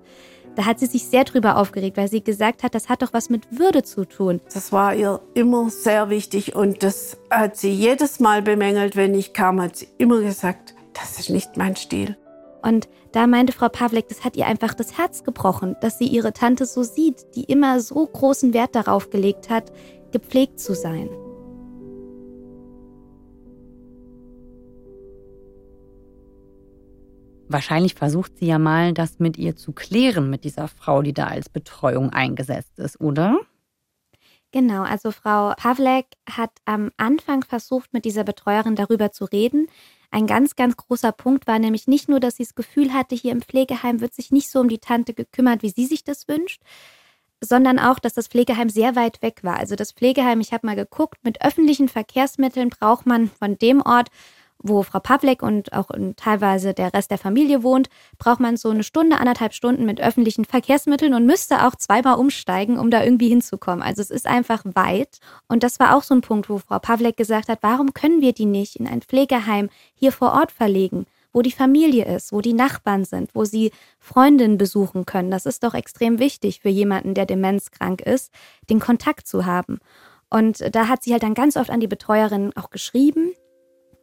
Da 0.56 0.64
hat 0.64 0.80
sie 0.80 0.87
sich 0.87 1.04
sehr 1.04 1.23
drüber 1.23 1.56
aufgeregt, 1.56 1.97
weil 1.97 2.08
sie 2.08 2.23
gesagt 2.23 2.64
hat, 2.64 2.75
das 2.75 2.88
hat 2.88 3.02
doch 3.02 3.12
was 3.12 3.30
mit 3.30 3.58
Würde 3.58 3.85
zu 3.85 4.04
tun. 4.04 4.40
Das 4.52 4.73
war 4.73 4.92
ihr 4.94 5.20
immer 5.35 5.70
sehr 5.70 6.11
wichtig 6.11 6.56
und 6.56 6.82
das 6.82 7.16
hat 7.30 7.56
sie 7.56 7.70
jedes 7.70 8.18
Mal 8.18 8.42
bemängelt, 8.42 8.97
wenn 8.97 9.14
ich 9.14 9.32
kam, 9.32 9.61
hat 9.61 9.76
sie 9.76 9.88
immer 9.99 10.20
gesagt, 10.20 10.75
das 10.94 11.20
ist 11.20 11.30
nicht 11.30 11.56
mein 11.56 11.76
Stil. 11.76 12.16
Und 12.61 12.88
da 13.12 13.28
meinte 13.28 13.52
Frau 13.52 13.68
Pawlek, 13.68 14.08
das 14.08 14.25
hat 14.25 14.37
ihr 14.37 14.47
einfach 14.47 14.75
das 14.75 14.99
Herz 14.99 15.23
gebrochen, 15.23 15.76
dass 15.80 15.99
sie 15.99 16.08
ihre 16.08 16.32
Tante 16.32 16.66
so 16.66 16.82
sieht, 16.82 17.37
die 17.37 17.44
immer 17.44 17.78
so 17.78 18.04
großen 18.04 18.52
Wert 18.52 18.75
darauf 18.75 19.11
gelegt 19.11 19.49
hat, 19.50 19.70
gepflegt 20.11 20.58
zu 20.58 20.75
sein. 20.75 21.08
Wahrscheinlich 27.49 27.95
versucht 27.95 28.38
sie 28.38 28.47
ja 28.47 28.59
mal, 28.59 28.93
das 28.93 29.19
mit 29.19 29.38
ihr 29.38 29.57
zu 29.57 29.73
klären, 29.73 30.28
mit 30.28 30.45
dieser 30.45 30.69
Frau, 30.69 31.02
die 31.02 31.14
da 31.14 31.26
als 31.28 31.49
Betreuung 31.49 32.11
eingesetzt 32.11 32.78
ist, 32.78 33.00
oder? 33.00 33.40
Genau, 34.50 34.83
also 34.83 35.11
Frau 35.11 35.52
Pavlek 35.57 36.07
hat 36.28 36.50
am 36.64 36.90
Anfang 36.97 37.45
versucht, 37.45 37.93
mit 37.93 38.05
dieser 38.05 38.25
Betreuerin 38.25 38.76
darüber 38.76 39.12
zu 39.12 39.25
reden. 39.26 39.69
Ein 40.11 40.26
ganz, 40.26 40.57
ganz 40.57 40.76
großer 40.76 41.12
Punkt 41.12 41.47
war 41.47 41.59
nämlich 41.59 41.87
nicht 41.87 42.09
nur, 42.09 42.19
dass 42.19 42.37
sie 42.37 42.45
das 42.45 42.55
Gefühl 42.55 42.95
hatte, 42.95 43.14
hier 43.14 43.33
im 43.33 43.43
Pflegeheim 43.43 44.00
wird 44.00 44.14
sich 44.14 44.31
nicht 44.31 44.50
so 44.50 44.61
um 44.61 44.69
die 44.69 44.78
Tante 44.78 45.12
gekümmert, 45.12 45.62
wie 45.62 45.69
sie 45.69 45.85
sich 45.85 46.02
das 46.02 46.28
wünscht, 46.28 46.62
sondern 47.43 47.78
auch, 47.78 47.99
dass 47.99 48.14
das 48.14 48.28
Pflegeheim 48.28 48.71
sehr 48.71 48.97
weit 48.97 49.21
weg 49.21 49.40
war. 49.43 49.59
Also 49.59 49.76
das 49.76 49.93
Pflegeheim, 49.93 50.40
ich 50.40 50.52
habe 50.52 50.67
mal 50.67 50.76
geguckt, 50.76 51.19
mit 51.25 51.43
öffentlichen 51.45 51.88
Verkehrsmitteln 51.88 52.71
braucht 52.71 53.07
man 53.07 53.28
von 53.31 53.59
dem 53.59 53.83
Ort 53.83 54.09
wo 54.61 54.83
Frau 54.83 54.99
Pavlek 54.99 55.43
und 55.43 55.73
auch 55.73 55.88
teilweise 56.17 56.75
der 56.75 56.93
Rest 56.93 57.11
der 57.11 57.19
Familie 57.19 57.62
wohnt, 57.62 57.88
braucht 58.19 58.41
man 58.41 58.57
so 58.57 58.71
eine 58.71 58.83
Stunde, 58.83 59.19
anderthalb 59.19 59.55
Stunden 59.55 59.85
mit 59.85 60.00
öffentlichen 60.00 60.45
Verkehrsmitteln 60.45 61.15
und 61.15 61.27
müsste 61.27 61.67
auch 61.67 61.77
zweimal 61.77 62.19
umsteigen, 62.19 62.79
um 62.79 62.91
da 62.91 63.03
irgendwie 63.05 63.29
hinzukommen. 63.29 63.83
Also 63.83 64.03
es 64.03 64.11
ist 64.11 64.27
einfach 64.27 64.65
weit. 64.65 65.19
Und 65.47 65.62
das 65.62 65.79
war 65.79 65.97
auch 65.97 66.03
so 66.03 66.15
ein 66.15 66.21
Punkt, 66.21 66.50
wo 66.50 66.59
Frau 66.59 66.79
Pavlek 66.79 67.17
gesagt 67.17 67.49
hat, 67.49 67.59
warum 67.62 67.95
können 67.95 68.21
wir 68.21 68.33
die 68.33 68.47
nicht 68.47 68.77
in 68.77 68.88
ein 68.88 69.03
Pflegeheim 69.03 69.71
hier 69.95 70.12
vor 70.12 70.33
Ort 70.33 70.53
verlegen? 70.53 71.07
wo 71.31 71.43
die 71.43 71.53
Familie 71.53 72.07
ist, 72.17 72.33
wo 72.33 72.41
die 72.41 72.55
Nachbarn 72.55 73.05
sind, 73.05 73.35
wo 73.35 73.45
sie 73.45 73.71
Freundinnen 74.00 74.57
besuchen 74.57 75.05
können. 75.05 75.31
Das 75.31 75.45
ist 75.45 75.62
doch 75.62 75.75
extrem 75.75 76.19
wichtig 76.19 76.61
für 76.61 76.71
jemanden, 76.71 77.12
der 77.12 77.27
demenzkrank 77.27 78.00
ist, 78.00 78.33
den 78.71 78.81
Kontakt 78.81 79.29
zu 79.29 79.45
haben. 79.45 79.79
Und 80.31 80.75
da 80.75 80.88
hat 80.88 81.05
sie 81.05 81.12
halt 81.12 81.23
dann 81.23 81.35
ganz 81.35 81.57
oft 81.57 81.69
an 81.69 81.81
die 81.81 81.87
Betreuerin 81.87 82.57
auch 82.57 82.71
geschrieben 82.71 83.35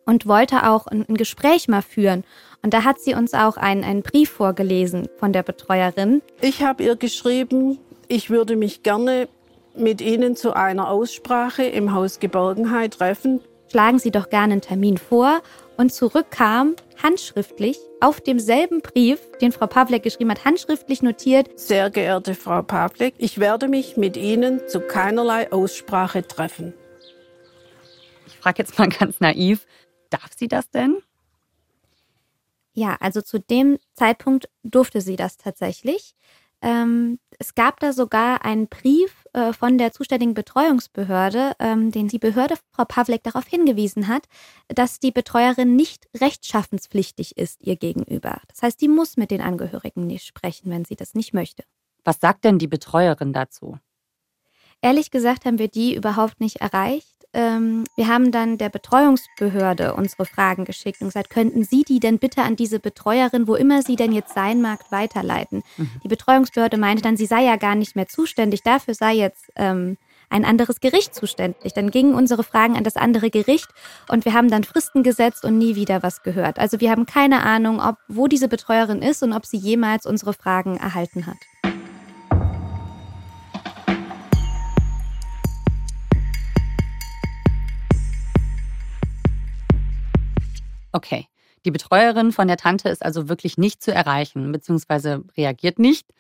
und 0.06 0.28
wollte 0.28 0.70
auch 0.70 0.88
ein, 0.88 1.06
ein, 1.08 1.16
Gespräch 1.16 1.68
mal 1.68 1.82
führen. 1.82 2.24
Und 2.62 2.74
da 2.74 2.84
hat 2.84 3.00
sie 3.00 3.14
uns 3.14 3.34
auch 3.34 3.58
einen, 3.58 3.84
einen 3.84 4.02
Brief 4.02 4.30
vorgelesen 4.30 5.08
von 5.18 5.34
der 5.34 5.44
Betreuerin. 5.44 6.22
Ich 6.42 6.64
habe 6.64 6.84
ihr 6.84 6.96
geschrieben, 6.96 7.80
ich 8.08 8.30
würde 8.30 8.56
mich 8.56 8.84
gerne 8.84 9.28
mit 9.76 10.02
Ihnen 10.02 10.36
zu 10.36 10.56
einer 10.56 10.90
Aussprache 10.90 11.64
im 11.64 11.94
Haus 11.94 12.20
Geborgenheit 12.20 12.94
treffen. 12.94 13.42
Schlagen 13.70 14.00
Sie 14.00 14.12
doch 14.12 14.30
gerne 14.30 14.54
einen 14.54 14.62
Termin 14.62 14.98
vor. 14.98 15.42
Und 15.78 15.94
zurück 15.94 16.28
kam 16.32 16.76
handschriftlich 17.04 17.78
auf 18.00 18.22
demselben 18.22 18.82
Brief, 18.82 19.20
den 19.42 19.52
Frau 19.52 19.68
Pavlek 19.68 20.04
geschrieben 20.04 20.32
hat, 20.32 20.46
handschriftlich 20.46 21.02
notiert. 21.02 21.60
Sehr 21.60 21.90
geehrte 21.90 22.34
Frau 22.36 22.62
Pavlek, 22.62 23.14
ich 23.18 23.40
werde 23.40 23.68
mich 23.68 23.98
mit 23.98 24.16
Ihnen 24.16 24.62
zu 24.68 24.80
keinerlei 24.80 25.52
Aussprache 25.52 26.26
treffen. 26.26 26.74
Ich 28.28 28.38
frage 28.38 28.60
jetzt 28.60 28.80
mal 28.80 28.88
ganz 28.88 29.20
naiv, 29.20 29.66
Darf 30.22 30.32
sie 30.36 30.48
das 30.48 30.70
denn? 30.70 30.98
Ja, 32.74 32.98
also 33.00 33.22
zu 33.22 33.40
dem 33.40 33.78
Zeitpunkt 33.94 34.50
durfte 34.64 35.02
sie 35.02 35.16
das 35.16 35.38
tatsächlich. 35.38 36.16
Ähm, 36.62 37.20
es 37.38 37.54
gab 37.54 37.80
da 37.80 37.94
sogar 37.94 38.44
einen 38.44 38.68
Brief 38.68 39.26
äh, 39.34 39.54
von 39.54 39.78
der 39.78 39.92
zuständigen 39.92 40.34
Betreuungsbehörde, 40.34 41.54
ähm, 41.60 41.92
den 41.92 42.08
die 42.08 42.20
Behörde 42.20 42.56
Frau 42.72 42.86
Pavlek 42.86 43.24
darauf 43.24 43.46
hingewiesen 43.46 44.08
hat, 44.08 44.26
dass 44.68 45.00
die 45.00 45.12
Betreuerin 45.12 45.76
nicht 45.76 46.08
rechtschaffenspflichtig 46.20 47.38
ist 47.38 47.62
ihr 47.62 47.76
gegenüber. 47.76 48.42
Das 48.48 48.62
heißt, 48.62 48.82
die 48.82 48.88
muss 48.88 49.18
mit 49.18 49.32
den 49.32 49.42
Angehörigen 49.42 50.08
nicht 50.08 50.26
sprechen, 50.26 50.72
wenn 50.72 50.86
sie 50.86 50.96
das 50.96 51.14
nicht 51.14 51.34
möchte. 51.34 51.64
Was 52.04 52.20
sagt 52.20 52.46
denn 52.46 52.58
die 52.58 52.68
Betreuerin 52.68 53.34
dazu? 53.34 53.80
Ehrlich 54.82 55.12
gesagt 55.12 55.46
haben 55.46 55.60
wir 55.60 55.68
die 55.68 55.96
überhaupt 55.96 56.40
nicht 56.40 56.58
erreicht 56.58 57.25
ähm, 57.36 57.84
wir 57.96 58.08
haben 58.08 58.32
dann 58.32 58.58
der 58.58 58.70
Betreuungsbehörde 58.70 59.94
unsere 59.94 60.26
Fragen 60.26 60.64
geschickt 60.64 61.02
und 61.02 61.10
gesagt, 61.10 61.30
könnten 61.30 61.64
Sie 61.66 61.84
die 61.84 62.00
denn 62.00 62.18
bitte 62.18 62.42
an 62.44 62.56
diese 62.56 62.80
Betreuerin, 62.80 63.48
wo 63.48 63.56
immer 63.56 63.82
sie 63.82 63.98
denn 63.98 64.14
jetzt 64.14 64.34
sein 64.34 64.62
mag, 64.62 64.80
weiterleiten? 64.90 65.62
Mhm. 65.78 65.92
Die 66.04 66.08
Betreuungsbehörde 66.08 66.78
meinte 66.78 67.04
dann, 67.04 67.18
sie 67.18 67.26
sei 67.26 67.44
ja 67.44 67.58
gar 67.58 67.76
nicht 67.76 67.96
mehr 67.96 68.08
zuständig, 68.08 68.64
dafür 68.64 68.94
sei 68.94 69.14
jetzt 69.14 69.52
ähm, 69.58 69.98
ein 70.30 70.46
anderes 70.46 70.80
Gericht 70.80 71.14
zuständig. 71.14 71.74
Dann 71.74 71.92
gingen 71.92 72.16
unsere 72.16 72.44
Fragen 72.44 72.78
an 72.78 72.84
das 72.84 72.96
andere 72.96 73.30
Gericht 73.30 73.68
und 74.10 74.26
wir 74.26 74.34
haben 74.34 74.50
dann 74.50 74.64
Fristen 74.64 75.04
gesetzt 75.04 75.44
und 75.44 75.58
nie 75.58 75.76
wieder 75.76 76.04
was 76.04 76.24
gehört. 76.24 76.58
Also 76.58 76.80
wir 76.80 76.90
haben 76.90 77.06
keine 77.06 77.44
Ahnung, 77.44 77.82
ob 77.82 77.98
wo 78.08 78.28
diese 78.28 78.48
Betreuerin 78.48 79.02
ist 79.02 79.24
und 79.24 79.34
ob 79.34 79.46
sie 79.46 79.58
jemals 79.58 80.06
unsere 80.06 80.34
Fragen 80.34 80.78
erhalten 80.78 81.28
hat. 81.28 81.38
Okay. 90.96 91.28
Die 91.66 91.72
Betreuerin 91.72 92.32
von 92.32 92.48
der 92.48 92.56
Tante 92.56 92.88
ist 92.88 93.04
also 93.04 93.28
wirklich 93.28 93.58
nicht 93.58 93.84
zu 93.84 93.94
erreichen, 93.94 94.50
beziehungsweise 94.54 95.26
reagiert 95.36 95.78
nicht. 95.78 96.14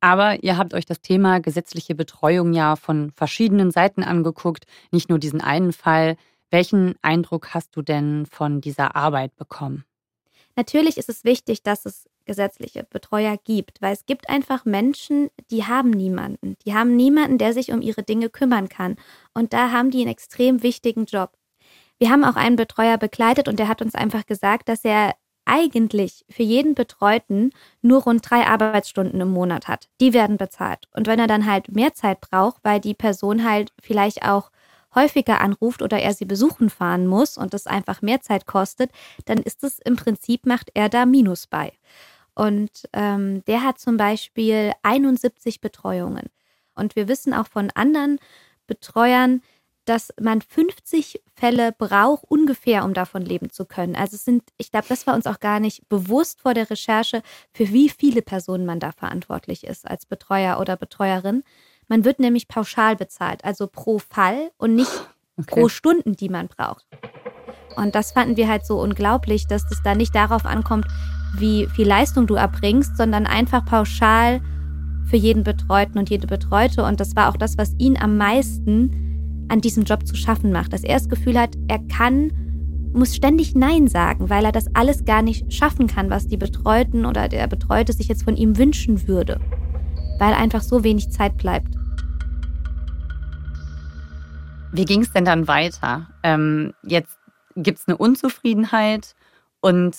Aber 0.00 0.42
ihr 0.42 0.56
habt 0.56 0.72
euch 0.72 0.86
das 0.86 1.02
Thema 1.02 1.38
gesetzliche 1.38 1.94
Betreuung 1.94 2.54
ja 2.54 2.76
von 2.76 3.10
verschiedenen 3.10 3.70
Seiten 3.70 4.02
angeguckt, 4.02 4.64
nicht 4.90 5.10
nur 5.10 5.18
diesen 5.18 5.42
einen 5.42 5.74
Fall. 5.74 6.16
Welchen 6.50 6.94
Eindruck 7.02 7.52
hast 7.52 7.76
du 7.76 7.82
denn 7.82 8.24
von 8.24 8.62
dieser 8.62 8.96
Arbeit 8.96 9.36
bekommen? 9.36 9.84
Natürlich 10.54 10.96
ist 10.96 11.10
es 11.10 11.24
wichtig, 11.24 11.62
dass 11.62 11.84
es 11.84 12.08
gesetzliche 12.24 12.84
Betreuer 12.84 13.36
gibt, 13.44 13.82
weil 13.82 13.92
es 13.92 14.06
gibt 14.06 14.30
einfach 14.30 14.64
Menschen, 14.64 15.28
die 15.50 15.64
haben 15.64 15.90
niemanden. 15.90 16.56
Die 16.64 16.72
haben 16.72 16.96
niemanden, 16.96 17.36
der 17.36 17.52
sich 17.52 17.70
um 17.70 17.82
ihre 17.82 18.02
Dinge 18.02 18.30
kümmern 18.30 18.70
kann. 18.70 18.96
Und 19.34 19.52
da 19.52 19.72
haben 19.72 19.90
die 19.90 20.00
einen 20.00 20.10
extrem 20.10 20.62
wichtigen 20.62 21.04
Job. 21.04 21.35
Wir 21.98 22.10
haben 22.10 22.24
auch 22.24 22.36
einen 22.36 22.56
Betreuer 22.56 22.98
begleitet 22.98 23.48
und 23.48 23.58
der 23.58 23.68
hat 23.68 23.82
uns 23.82 23.94
einfach 23.94 24.26
gesagt, 24.26 24.68
dass 24.68 24.84
er 24.84 25.14
eigentlich 25.46 26.24
für 26.28 26.42
jeden 26.42 26.74
Betreuten 26.74 27.50
nur 27.80 28.02
rund 28.02 28.28
drei 28.28 28.46
Arbeitsstunden 28.46 29.20
im 29.20 29.30
Monat 29.30 29.68
hat. 29.68 29.88
Die 30.00 30.12
werden 30.12 30.36
bezahlt. 30.36 30.88
Und 30.92 31.06
wenn 31.06 31.20
er 31.20 31.28
dann 31.28 31.46
halt 31.46 31.74
mehr 31.74 31.94
Zeit 31.94 32.20
braucht, 32.20 32.58
weil 32.64 32.80
die 32.80 32.94
Person 32.94 33.48
halt 33.48 33.72
vielleicht 33.80 34.24
auch 34.24 34.50
häufiger 34.94 35.40
anruft 35.40 35.82
oder 35.82 36.00
er 36.00 36.14
sie 36.14 36.24
besuchen 36.24 36.68
fahren 36.68 37.06
muss 37.06 37.38
und 37.38 37.54
das 37.54 37.66
einfach 37.66 38.02
mehr 38.02 38.20
Zeit 38.20 38.46
kostet, 38.46 38.90
dann 39.26 39.38
ist 39.38 39.62
es 39.62 39.78
im 39.78 39.96
Prinzip, 39.96 40.46
macht 40.46 40.70
er 40.74 40.88
da 40.88 41.06
Minus 41.06 41.46
bei. 41.46 41.72
Und 42.34 42.88
ähm, 42.92 43.44
der 43.46 43.62
hat 43.62 43.78
zum 43.78 43.96
Beispiel 43.96 44.72
71 44.82 45.60
Betreuungen. 45.60 46.28
Und 46.74 46.96
wir 46.96 47.08
wissen 47.08 47.32
auch 47.32 47.46
von 47.46 47.70
anderen 47.74 48.18
Betreuern, 48.66 49.42
dass 49.86 50.12
man 50.20 50.42
50 50.42 51.22
Fälle 51.34 51.72
braucht, 51.72 52.24
ungefähr, 52.28 52.84
um 52.84 52.92
davon 52.92 53.22
leben 53.22 53.50
zu 53.50 53.64
können. 53.64 53.96
Also 53.96 54.16
es 54.16 54.24
sind, 54.24 54.42
ich 54.58 54.70
glaube, 54.70 54.86
das 54.88 55.06
war 55.06 55.14
uns 55.14 55.26
auch 55.26 55.40
gar 55.40 55.60
nicht 55.60 55.88
bewusst 55.88 56.40
vor 56.40 56.54
der 56.54 56.68
Recherche, 56.68 57.22
für 57.52 57.72
wie 57.72 57.88
viele 57.88 58.20
Personen 58.20 58.66
man 58.66 58.80
da 58.80 58.92
verantwortlich 58.92 59.64
ist 59.64 59.88
als 59.88 60.04
Betreuer 60.04 60.58
oder 60.60 60.76
Betreuerin. 60.76 61.42
Man 61.88 62.04
wird 62.04 62.18
nämlich 62.18 62.48
pauschal 62.48 62.96
bezahlt, 62.96 63.44
also 63.44 63.68
pro 63.68 63.98
Fall 63.98 64.50
und 64.58 64.74
nicht 64.74 64.90
okay. 65.36 65.46
pro 65.46 65.68
Stunden, 65.68 66.16
die 66.16 66.28
man 66.28 66.48
braucht. 66.48 66.84
Und 67.76 67.94
das 67.94 68.12
fanden 68.12 68.36
wir 68.36 68.48
halt 68.48 68.66
so 68.66 68.80
unglaublich, 68.80 69.46
dass 69.46 69.62
es 69.70 69.82
da 69.84 69.94
nicht 69.94 70.14
darauf 70.14 70.46
ankommt, 70.46 70.86
wie 71.36 71.66
viel 71.66 71.86
Leistung 71.86 72.26
du 72.26 72.34
erbringst, 72.34 72.96
sondern 72.96 73.26
einfach 73.26 73.64
pauschal 73.64 74.40
für 75.04 75.16
jeden 75.16 75.44
Betreuten 75.44 75.98
und 75.98 76.10
jede 76.10 76.26
Betreute. 76.26 76.82
Und 76.82 76.98
das 76.98 77.14
war 77.14 77.28
auch 77.28 77.36
das, 77.36 77.56
was 77.56 77.74
ihn 77.78 77.96
am 77.96 78.16
meisten 78.16 79.05
an 79.48 79.60
diesem 79.60 79.84
Job 79.84 80.06
zu 80.06 80.14
schaffen 80.14 80.52
macht, 80.52 80.72
dass 80.72 80.84
er 80.84 80.94
das 80.94 81.08
Gefühl 81.08 81.38
hat, 81.38 81.56
er 81.68 81.78
kann, 81.88 82.32
muss 82.92 83.14
ständig 83.14 83.54
Nein 83.54 83.88
sagen, 83.88 84.30
weil 84.30 84.44
er 84.44 84.52
das 84.52 84.74
alles 84.74 85.04
gar 85.04 85.22
nicht 85.22 85.52
schaffen 85.52 85.86
kann, 85.86 86.10
was 86.10 86.26
die 86.26 86.36
Betreuten 86.36 87.06
oder 87.06 87.28
der 87.28 87.46
Betreute 87.46 87.92
sich 87.92 88.08
jetzt 88.08 88.24
von 88.24 88.36
ihm 88.36 88.56
wünschen 88.56 89.06
würde, 89.06 89.40
weil 90.18 90.34
einfach 90.34 90.62
so 90.62 90.82
wenig 90.82 91.10
Zeit 91.10 91.36
bleibt. 91.36 91.74
Wie 94.72 94.84
ging 94.84 95.02
es 95.02 95.12
denn 95.12 95.24
dann 95.24 95.48
weiter? 95.48 96.08
Ähm, 96.22 96.74
jetzt 96.82 97.16
gibt 97.54 97.78
es 97.78 97.88
eine 97.88 97.96
Unzufriedenheit 97.96 99.14
und 99.60 99.96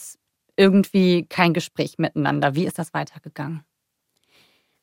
irgendwie 0.55 1.25
kein 1.27 1.53
Gespräch 1.53 1.97
miteinander. 1.97 2.55
Wie 2.55 2.65
ist 2.65 2.79
das 2.79 2.93
weitergegangen? 2.93 3.63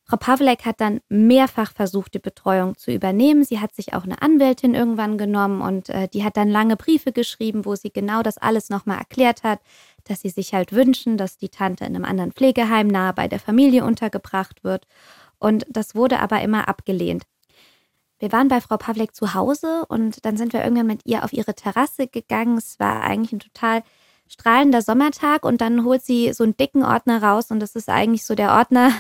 Frau 0.07 0.19
Pawlek 0.19 0.67
hat 0.67 0.83
dann 0.83 1.01
mehrfach 1.09 1.73
versucht, 1.73 2.13
die 2.13 2.19
Betreuung 2.19 2.77
zu 2.77 2.93
übernehmen. 2.93 3.43
Sie 3.43 3.61
hat 3.61 3.75
sich 3.75 3.95
auch 3.95 4.05
eine 4.05 4.21
Anwältin 4.21 4.75
irgendwann 4.75 5.17
genommen 5.17 5.63
und 5.63 5.89
äh, 5.89 6.09
die 6.09 6.25
hat 6.25 6.37
dann 6.37 6.51
lange 6.51 6.77
Briefe 6.77 7.11
geschrieben, 7.11 7.65
wo 7.65 7.75
sie 7.75 7.91
genau 7.91 8.23
das 8.23 8.37
alles 8.37 8.69
nochmal 8.69 8.99
erklärt 8.99 9.43
hat, 9.45 9.61
dass 10.05 10.21
sie 10.21 10.29
sich 10.29 10.53
halt 10.53 10.73
wünschen, 10.73 11.17
dass 11.17 11.39
die 11.39 11.49
Tante 11.49 11.87
in 11.87 11.97
einem 11.97 12.05
anderen 12.05 12.33
Pflegeheim 12.33 12.87
nahe 12.87 13.15
bei 13.15 13.29
der 13.29 13.41
Familie 13.41 13.85
untergebracht 13.85 14.63
wird. 14.63 14.87
Und 15.39 15.65
das 15.71 15.95
wurde 15.95 16.21
aber 16.21 16.43
immer 16.43 16.69
abgelehnt. 16.69 17.25
Wir 18.19 18.31
waren 18.31 18.49
bei 18.49 18.61
Frau 18.61 18.77
Pawlek 18.77 19.15
zu 19.15 19.35
Hause 19.35 19.85
und 19.89 20.25
dann 20.27 20.37
sind 20.37 20.53
wir 20.53 20.63
irgendwann 20.63 20.87
mit 20.87 21.01
ihr 21.05 21.25
auf 21.25 21.33
ihre 21.33 21.55
Terrasse 21.55 22.09
gegangen. 22.09 22.59
Es 22.59 22.79
war 22.79 23.03
eigentlich 23.03 23.33
ein 23.33 23.41
total 23.41 23.83
strahlender 24.29 24.83
Sommertag 24.83 25.45
und 25.45 25.61
dann 25.61 25.85
holt 25.85 26.03
sie 26.03 26.33
so 26.33 26.45
einen 26.45 26.57
dicken 26.57 26.85
Ordner 26.85 27.23
raus 27.23 27.51
und 27.51 27.61
das 27.61 27.75
ist 27.75 27.89
eigentlich 27.89 28.25
so 28.25 28.35
der 28.35 28.53
Ordner, 28.53 28.93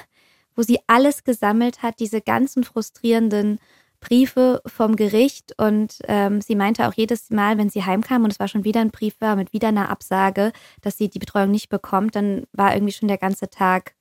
wo 0.55 0.63
sie 0.63 0.79
alles 0.87 1.25
gesammelt 1.25 1.83
hat, 1.83 2.01
diese 2.01 2.21
ganzen 2.21 2.65
frustrierenden 2.65 3.59
Briefe 4.01 4.61
vom 4.67 4.97
Gericht. 4.97 5.55
Und 5.59 5.99
ähm, 6.07 6.41
sie 6.41 6.55
meinte 6.55 6.87
auch 6.87 6.95
jedes 6.95 7.31
Mal, 7.31 7.59
wenn 7.59 7.71
sie 7.71 7.85
heimkam 7.85 8.25
und 8.25 8.33
es 8.33 8.41
war 8.41 8.49
schon 8.49 8.65
wieder 8.65 8.81
ein 8.81 8.91
Brief 8.91 9.21
war 9.21 9.37
mit 9.37 9.53
wieder 9.53 9.69
einer 9.69 9.89
Absage, 9.89 10.53
dass 10.83 10.99
sie 10.99 11.09
die 11.09 11.19
Betreuung 11.19 11.51
nicht 11.51 11.69
bekommt, 11.69 12.15
dann 12.15 12.45
war 12.53 12.75
irgendwie 12.75 12.93
schon 12.93 13.09
der 13.09 13.19
ganze 13.19 13.49
Tag 13.49 13.95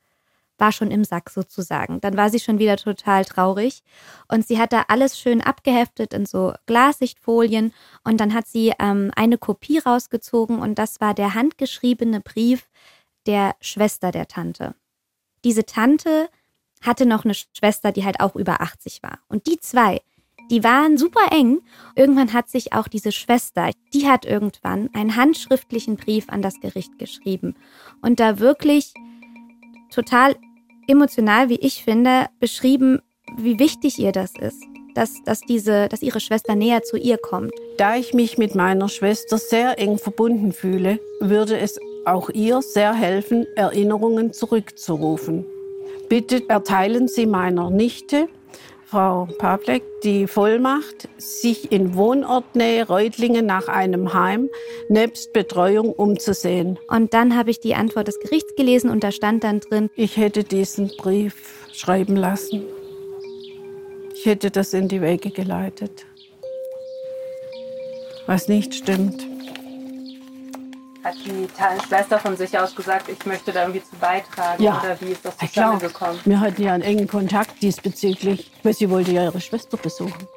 war 0.58 0.72
schon 0.72 0.92
im 0.92 1.04
Sack 1.04 1.30
sozusagen. 1.30 2.00
Dann 2.02 2.16
war 2.16 2.30
sie 2.30 2.40
schon 2.40 2.60
wieder 2.60 2.78
total 2.78 3.26
traurig 3.26 3.84
und 4.28 4.48
sie 4.48 4.60
hat 4.60 4.72
da 4.72 4.86
alles 4.88 5.20
schön 5.20 5.42
abgeheftet 5.42 6.14
in 6.14 6.26
so 6.26 6.54
Glassichtfolien 6.68 7.74
und 8.04 8.20
dann 8.20 8.34
hat 8.34 8.48
sie 8.48 8.72
ähm, 8.80 9.12
eine 9.16 9.38
Kopie 9.38 9.80
rausgezogen 9.80 10.60
und 10.60 10.78
das 10.78 11.02
war 11.02 11.14
der 11.14 11.34
handgeschriebene 11.34 12.22
Brief 12.22 12.70
der 13.26 13.56
Schwester 13.62 14.12
der 14.12 14.28
Tante. 14.28 14.76
Diese 15.44 15.66
Tante 15.66 16.30
hatte 16.84 17.06
noch 17.06 17.26
eine 17.26 17.34
Schwester, 17.34 17.92
die 17.92 18.06
halt 18.06 18.20
auch 18.20 18.36
über 18.36 18.62
80 18.62 19.02
war. 19.04 19.20
Und 19.28 19.48
die 19.48 19.58
zwei, 19.60 20.02
die 20.52 20.64
waren 20.64 20.98
super 20.98 21.32
eng. 21.32 21.62
Irgendwann 21.96 22.34
hat 22.34 22.50
sich 22.50 22.74
auch 22.74 22.88
diese 22.88 23.12
Schwester, 23.12 23.72
die 23.94 24.08
hat 24.08 24.26
irgendwann 24.26 24.90
einen 24.94 25.16
handschriftlichen 25.16 25.96
Brief 25.96 26.26
an 26.30 26.42
das 26.42 26.60
Gericht 26.60 27.00
geschrieben 27.00 27.56
und 28.02 28.20
da 28.20 28.40
wirklich 28.40 28.94
total 29.90 30.36
emotional, 30.88 31.50
wie 31.50 31.60
ich 31.60 31.84
finde, 31.84 32.28
beschrieben, 32.40 33.02
wie 33.38 33.60
wichtig 33.60 34.00
ihr 34.00 34.12
das 34.12 34.34
ist, 34.38 34.62
dass, 34.96 35.24
dass, 35.24 35.42
diese, 35.42 35.88
dass 35.88 36.02
ihre 36.02 36.20
Schwester 36.20 36.56
näher 36.56 36.84
zu 36.84 36.98
ihr 36.98 37.18
kommt. 37.18 37.52
Da 37.78 37.96
ich 37.96 38.14
mich 38.14 38.38
mit 38.38 38.54
meiner 38.54 38.90
Schwester 38.90 39.38
sehr 39.38 39.80
eng 39.80 39.98
verbunden 39.98 40.52
fühle, 40.52 41.00
würde 41.20 41.58
es 41.58 41.80
auch 42.06 42.30
ihr 42.30 42.62
sehr 42.62 42.94
helfen, 42.94 43.48
Erinnerungen 43.56 44.34
zurückzurufen. 44.34 45.46
Bitte 46.14 46.48
erteilen 46.48 47.08
Sie 47.08 47.26
meiner 47.26 47.72
Nichte, 47.72 48.28
Frau 48.86 49.28
Pavlek, 49.40 49.82
die 50.04 50.28
Vollmacht, 50.28 51.10
sich 51.18 51.72
in 51.72 51.96
Wohnortnähe 51.96 52.86
Reutlingen 52.86 53.48
nach 53.48 53.68
einem 53.68 54.14
Heim 54.14 54.48
nebst 54.90 55.34
Betreuung 55.34 55.92
umzusehen. 55.92 56.78
Und 56.88 57.16
dann 57.16 57.36
habe 57.36 57.50
ich 57.50 57.62
die 57.62 57.74
Antwort 57.74 58.10
des 58.10 58.20
Gerichts 58.20 58.54
gelesen 58.56 58.92
und 58.92 59.04
da 59.04 59.12
stand 59.12 59.44
dann 59.44 59.60
drin, 59.60 59.90
ich 59.96 60.16
hätte 60.16 60.44
diesen 60.44 60.92
Brief 60.98 61.66
schreiben 61.74 62.16
lassen. 62.16 62.62
Ich 64.14 64.28
hätte 64.28 64.52
das 64.52 64.76
in 64.76 64.90
die 64.90 65.02
Wege 65.02 65.32
geleitet. 65.32 66.06
Was 68.28 68.48
nicht 68.48 68.76
stimmt. 68.76 69.33
Hat 71.04 71.16
die 71.26 71.48
Schwester 71.86 72.18
von 72.18 72.38
sich 72.38 72.58
aus 72.58 72.74
gesagt, 72.74 73.10
ich 73.10 73.26
möchte 73.26 73.52
da 73.52 73.64
irgendwie 73.64 73.84
zu 73.84 73.96
beitragen? 73.98 74.64
Ja. 74.64 74.80
Oder 74.80 75.00
wie 75.02 75.12
ist 75.12 75.26
das 75.26 75.36
Ja, 75.42 75.48
zustande 75.48 75.78
klar. 75.80 75.92
gekommen? 75.92 76.20
Wir 76.24 76.40
hatten 76.40 76.62
ja 76.64 76.74
einen 76.74 76.84
engen 76.84 77.08
Kontakt 77.10 77.62
diesbezüglich, 77.62 78.52
weil 78.64 78.74
sie 78.74 78.90
wollte 78.90 79.12
ja 79.12 79.24
ihre 79.26 79.42
Schwester 79.42 79.76
besuchen. 79.76 80.28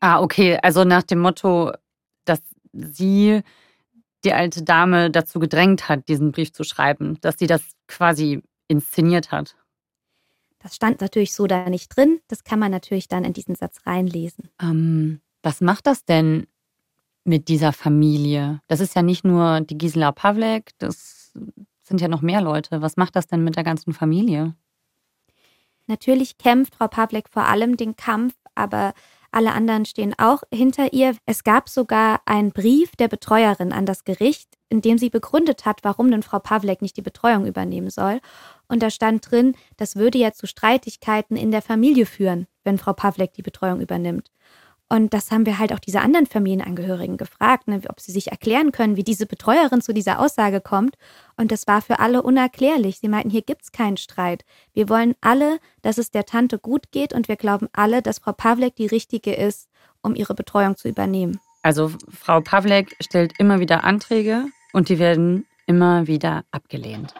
Ah, 0.00 0.20
okay. 0.20 0.58
Also 0.62 0.84
nach 0.84 1.02
dem 1.02 1.20
Motto, 1.20 1.72
dass 2.24 2.40
sie 2.72 3.42
die 4.24 4.32
alte 4.32 4.62
Dame 4.62 5.10
dazu 5.10 5.38
gedrängt 5.38 5.88
hat, 5.88 6.08
diesen 6.08 6.32
Brief 6.32 6.52
zu 6.52 6.64
schreiben, 6.64 7.18
dass 7.20 7.38
sie 7.38 7.46
das 7.46 7.62
quasi 7.86 8.42
inszeniert 8.68 9.30
hat. 9.32 9.56
Das 10.60 10.76
stand 10.76 11.00
natürlich 11.00 11.34
so 11.34 11.46
da 11.46 11.68
nicht 11.68 11.94
drin. 11.94 12.20
Das 12.28 12.44
kann 12.44 12.58
man 12.58 12.70
natürlich 12.70 13.08
dann 13.08 13.24
in 13.24 13.32
diesen 13.32 13.54
Satz 13.54 13.80
reinlesen. 13.86 14.50
Ähm, 14.62 15.20
was 15.42 15.60
macht 15.60 15.86
das 15.86 16.04
denn 16.04 16.46
mit 17.24 17.48
dieser 17.48 17.72
Familie? 17.72 18.60
Das 18.68 18.80
ist 18.80 18.94
ja 18.94 19.02
nicht 19.02 19.24
nur 19.24 19.60
die 19.62 19.78
Gisela 19.78 20.12
Pavlek, 20.12 20.72
das 20.78 21.32
sind 21.82 22.00
ja 22.00 22.08
noch 22.08 22.22
mehr 22.22 22.40
Leute. 22.40 22.82
Was 22.82 22.96
macht 22.96 23.16
das 23.16 23.26
denn 23.26 23.42
mit 23.42 23.56
der 23.56 23.64
ganzen 23.64 23.92
Familie? 23.92 24.54
Natürlich 25.86 26.38
kämpft 26.38 26.76
Frau 26.76 26.86
Pavlek 26.86 27.28
vor 27.28 27.46
allem 27.46 27.76
den 27.76 27.96
Kampf, 27.96 28.34
aber 28.54 28.92
alle 29.32 29.52
anderen 29.52 29.84
stehen 29.84 30.14
auch 30.18 30.42
hinter 30.52 30.92
ihr. 30.92 31.16
Es 31.26 31.42
gab 31.42 31.68
sogar 31.68 32.20
einen 32.26 32.52
Brief 32.52 32.96
der 32.96 33.08
Betreuerin 33.08 33.72
an 33.72 33.86
das 33.86 34.04
Gericht, 34.04 34.56
in 34.68 34.82
dem 34.82 34.98
sie 34.98 35.10
begründet 35.10 35.64
hat, 35.64 35.80
warum 35.82 36.10
denn 36.10 36.22
Frau 36.22 36.38
Pavlek 36.38 36.82
nicht 36.82 36.96
die 36.96 37.02
Betreuung 37.02 37.46
übernehmen 37.46 37.90
soll. 37.90 38.20
Und 38.70 38.84
da 38.84 38.90
stand 38.90 39.28
drin, 39.28 39.56
das 39.76 39.96
würde 39.96 40.18
ja 40.18 40.32
zu 40.32 40.46
Streitigkeiten 40.46 41.36
in 41.36 41.50
der 41.50 41.60
Familie 41.60 42.06
führen, 42.06 42.46
wenn 42.62 42.78
Frau 42.78 42.92
Pavlek 42.92 43.32
die 43.32 43.42
Betreuung 43.42 43.80
übernimmt. 43.80 44.30
Und 44.88 45.12
das 45.12 45.30
haben 45.30 45.44
wir 45.46 45.58
halt 45.58 45.72
auch 45.72 45.78
diese 45.78 46.00
anderen 46.00 46.26
Familienangehörigen 46.26 47.16
gefragt, 47.16 47.68
ne, 47.68 47.80
ob 47.88 48.00
sie 48.00 48.10
sich 48.12 48.30
erklären 48.30 48.72
können, 48.72 48.96
wie 48.96 49.04
diese 49.04 49.26
Betreuerin 49.26 49.80
zu 49.80 49.92
dieser 49.92 50.20
Aussage 50.20 50.60
kommt. 50.60 50.96
Und 51.36 51.52
das 51.52 51.66
war 51.66 51.82
für 51.82 51.98
alle 51.98 52.22
unerklärlich. 52.22 52.98
Sie 52.98 53.08
meinten, 53.08 53.30
hier 53.30 53.42
gibt's 53.42 53.72
keinen 53.72 53.96
Streit. 53.96 54.44
Wir 54.72 54.88
wollen 54.88 55.14
alle, 55.20 55.58
dass 55.82 55.98
es 55.98 56.10
der 56.10 56.26
Tante 56.26 56.58
gut 56.58 56.90
geht 56.92 57.12
und 57.12 57.28
wir 57.28 57.36
glauben 57.36 57.68
alle, 57.72 58.02
dass 58.02 58.20
Frau 58.20 58.32
Pavlek 58.32 58.76
die 58.76 58.86
richtige 58.86 59.34
ist, 59.34 59.68
um 60.00 60.14
ihre 60.14 60.34
Betreuung 60.34 60.76
zu 60.76 60.88
übernehmen. 60.88 61.40
Also 61.62 61.92
Frau 62.08 62.40
Pavlek 62.40 62.96
stellt 63.00 63.34
immer 63.38 63.60
wieder 63.60 63.84
Anträge 63.84 64.46
und 64.72 64.88
die 64.88 64.98
werden 64.98 65.46
immer 65.66 66.06
wieder 66.06 66.44
abgelehnt. 66.50 67.14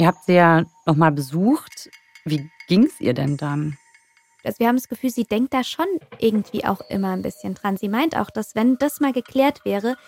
Ihr 0.00 0.06
habt 0.06 0.24
sie 0.24 0.32
ja 0.32 0.64
nochmal 0.86 1.12
besucht. 1.12 1.90
Wie 2.24 2.50
ging's 2.68 2.98
ihr 3.00 3.12
denn 3.12 3.36
dann? 3.36 3.76
Also 4.42 4.58
wir 4.58 4.68
haben 4.68 4.76
das 4.76 4.88
Gefühl, 4.88 5.10
sie 5.10 5.24
denkt 5.24 5.52
da 5.52 5.62
schon 5.62 5.84
irgendwie 6.18 6.64
auch 6.64 6.80
immer 6.88 7.10
ein 7.10 7.20
bisschen 7.20 7.52
dran. 7.52 7.76
Sie 7.76 7.90
meint 7.90 8.16
auch, 8.16 8.30
dass 8.30 8.54
wenn 8.54 8.78
das 8.78 9.00
mal 9.00 9.12
geklärt 9.12 9.62
wäre, 9.66 9.98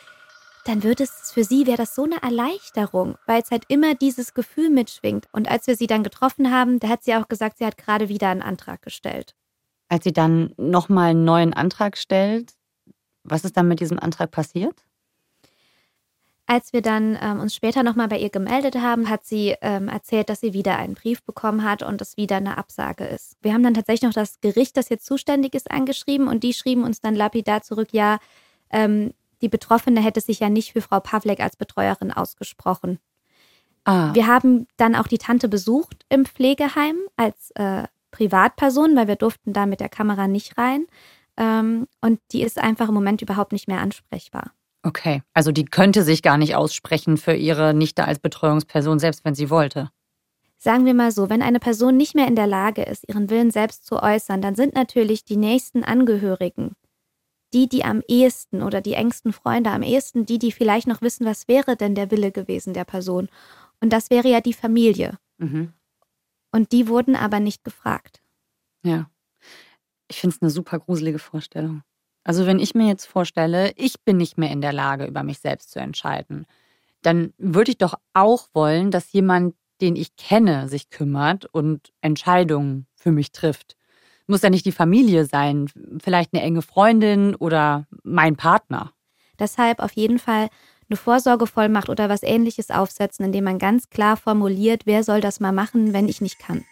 dann 0.64 0.82
würde 0.82 1.04
es 1.04 1.30
für 1.30 1.44
sie 1.44 1.66
wäre 1.66 1.76
das 1.76 1.94
so 1.94 2.04
eine 2.04 2.22
Erleichterung, 2.22 3.18
weil 3.26 3.42
es 3.42 3.50
halt 3.50 3.64
immer 3.68 3.94
dieses 3.94 4.32
Gefühl 4.32 4.70
mitschwingt. 4.70 5.28
Und 5.30 5.50
als 5.50 5.66
wir 5.66 5.76
sie 5.76 5.88
dann 5.88 6.02
getroffen 6.02 6.50
haben, 6.50 6.80
da 6.80 6.88
hat 6.88 7.04
sie 7.04 7.14
auch 7.14 7.28
gesagt, 7.28 7.58
sie 7.58 7.66
hat 7.66 7.76
gerade 7.76 8.08
wieder 8.08 8.30
einen 8.30 8.40
Antrag 8.40 8.80
gestellt. 8.80 9.34
Als 9.90 10.04
sie 10.04 10.14
dann 10.14 10.54
nochmal 10.56 11.10
einen 11.10 11.24
neuen 11.24 11.52
Antrag 11.52 11.98
stellt, 11.98 12.54
was 13.24 13.44
ist 13.44 13.58
dann 13.58 13.68
mit 13.68 13.80
diesem 13.80 13.98
Antrag 13.98 14.30
passiert? 14.30 14.86
Als 16.52 16.74
wir 16.74 16.82
dann 16.82 17.18
ähm, 17.22 17.40
uns 17.40 17.54
später 17.54 17.82
nochmal 17.82 18.08
bei 18.08 18.18
ihr 18.18 18.28
gemeldet 18.28 18.74
haben, 18.74 19.08
hat 19.08 19.24
sie 19.24 19.56
ähm, 19.62 19.88
erzählt, 19.88 20.28
dass 20.28 20.40
sie 20.40 20.52
wieder 20.52 20.76
einen 20.76 20.92
Brief 20.92 21.22
bekommen 21.22 21.64
hat 21.64 21.82
und 21.82 22.02
es 22.02 22.18
wieder 22.18 22.36
eine 22.36 22.58
Absage 22.58 23.06
ist. 23.06 23.38
Wir 23.40 23.54
haben 23.54 23.62
dann 23.62 23.72
tatsächlich 23.72 24.02
noch 24.02 24.12
das 24.12 24.38
Gericht, 24.42 24.76
das 24.76 24.90
jetzt 24.90 25.06
zuständig 25.06 25.54
ist, 25.54 25.70
angeschrieben 25.70 26.28
und 26.28 26.42
die 26.42 26.52
schrieben 26.52 26.84
uns 26.84 27.00
dann 27.00 27.14
lapidar 27.14 27.62
zurück, 27.62 27.88
ja, 27.92 28.18
ähm, 28.68 29.14
die 29.40 29.48
Betroffene 29.48 30.02
hätte 30.02 30.20
sich 30.20 30.40
ja 30.40 30.50
nicht 30.50 30.74
für 30.74 30.82
Frau 30.82 31.00
Pavlek 31.00 31.40
als 31.40 31.56
Betreuerin 31.56 32.12
ausgesprochen. 32.12 32.98
Ah, 33.84 34.10
Wir 34.12 34.26
haben 34.26 34.66
dann 34.76 34.94
auch 34.94 35.06
die 35.06 35.16
Tante 35.16 35.48
besucht 35.48 36.04
im 36.10 36.26
Pflegeheim 36.26 36.96
als 37.16 37.50
äh, 37.52 37.84
Privatperson, 38.10 38.94
weil 38.94 39.08
wir 39.08 39.16
durften 39.16 39.54
da 39.54 39.64
mit 39.64 39.80
der 39.80 39.88
Kamera 39.88 40.28
nicht 40.28 40.58
rein. 40.58 40.86
Ähm, 41.38 41.88
und 42.02 42.20
die 42.30 42.42
ist 42.42 42.58
einfach 42.58 42.88
im 42.88 42.94
Moment 42.94 43.22
überhaupt 43.22 43.52
nicht 43.52 43.68
mehr 43.68 43.80
ansprechbar. 43.80 44.52
Okay. 44.82 45.22
Also 45.34 45.52
die 45.52 45.64
könnte 45.64 46.02
sich 46.02 46.22
gar 46.22 46.38
nicht 46.38 46.54
aussprechen 46.54 47.16
für 47.16 47.34
ihre 47.34 47.74
Nichte 47.74 48.04
als 48.04 48.18
Betreuungsperson, 48.18 48.98
selbst 48.98 49.24
wenn 49.24 49.34
sie 49.34 49.50
wollte. 49.50 49.90
Sagen 50.58 50.84
wir 50.84 50.94
mal 50.94 51.10
so, 51.10 51.28
wenn 51.28 51.42
eine 51.42 51.58
Person 51.58 51.96
nicht 51.96 52.14
mehr 52.14 52.28
in 52.28 52.36
der 52.36 52.46
Lage 52.46 52.82
ist, 52.82 53.08
ihren 53.08 53.30
Willen 53.30 53.50
selbst 53.50 53.84
zu 53.84 54.00
äußern, 54.00 54.40
dann 54.40 54.54
sind 54.54 54.74
natürlich 54.74 55.24
die 55.24 55.36
nächsten 55.36 55.82
Angehörigen 55.82 56.76
die, 57.52 57.68
die 57.68 57.84
am 57.84 58.02
ehesten 58.08 58.62
oder 58.62 58.80
die 58.80 58.94
engsten 58.94 59.32
Freunde 59.32 59.70
am 59.70 59.82
ehesten, 59.82 60.26
die, 60.26 60.38
die 60.38 60.52
vielleicht 60.52 60.86
noch 60.86 61.02
wissen, 61.02 61.26
was 61.26 61.48
wäre 61.48 61.76
denn 61.76 61.94
der 61.94 62.10
Wille 62.10 62.32
gewesen 62.32 62.74
der 62.74 62.84
Person. 62.84 63.28
Und 63.80 63.92
das 63.92 64.10
wäre 64.10 64.28
ja 64.28 64.40
die 64.40 64.54
Familie. 64.54 65.18
Mhm. 65.38 65.72
Und 66.50 66.72
die 66.72 66.88
wurden 66.88 67.16
aber 67.16 67.40
nicht 67.40 67.64
gefragt. 67.64 68.22
Ja. 68.84 69.10
Ich 70.08 70.20
finde 70.20 70.36
es 70.36 70.42
eine 70.42 70.50
super 70.50 70.78
gruselige 70.78 71.18
Vorstellung. 71.18 71.82
Also 72.24 72.46
wenn 72.46 72.58
ich 72.58 72.74
mir 72.74 72.86
jetzt 72.86 73.06
vorstelle, 73.06 73.72
ich 73.76 74.00
bin 74.04 74.16
nicht 74.16 74.38
mehr 74.38 74.50
in 74.50 74.60
der 74.60 74.72
Lage, 74.72 75.06
über 75.06 75.22
mich 75.22 75.38
selbst 75.38 75.70
zu 75.70 75.80
entscheiden, 75.80 76.46
dann 77.02 77.32
würde 77.36 77.72
ich 77.72 77.78
doch 77.78 77.94
auch 78.14 78.46
wollen, 78.54 78.90
dass 78.90 79.12
jemand, 79.12 79.54
den 79.80 79.96
ich 79.96 80.16
kenne, 80.16 80.68
sich 80.68 80.90
kümmert 80.90 81.46
und 81.46 81.92
Entscheidungen 82.00 82.86
für 82.94 83.10
mich 83.10 83.32
trifft. 83.32 83.76
Muss 84.28 84.42
ja 84.42 84.50
nicht 84.50 84.64
die 84.64 84.72
Familie 84.72 85.24
sein, 85.24 85.68
vielleicht 86.00 86.32
eine 86.32 86.42
enge 86.42 86.62
Freundin 86.62 87.34
oder 87.34 87.86
mein 88.04 88.36
Partner. 88.36 88.92
Deshalb 89.38 89.80
auf 89.80 89.92
jeden 89.92 90.20
Fall 90.20 90.48
eine 90.88 90.96
Vorsorgevollmacht 90.96 91.88
oder 91.88 92.08
was 92.08 92.22
ähnliches 92.22 92.70
aufsetzen, 92.70 93.24
indem 93.24 93.44
man 93.44 93.58
ganz 93.58 93.90
klar 93.90 94.16
formuliert, 94.16 94.82
wer 94.84 95.02
soll 95.02 95.20
das 95.20 95.40
mal 95.40 95.52
machen, 95.52 95.92
wenn 95.92 96.08
ich 96.08 96.20
nicht 96.20 96.38
kann. 96.38 96.64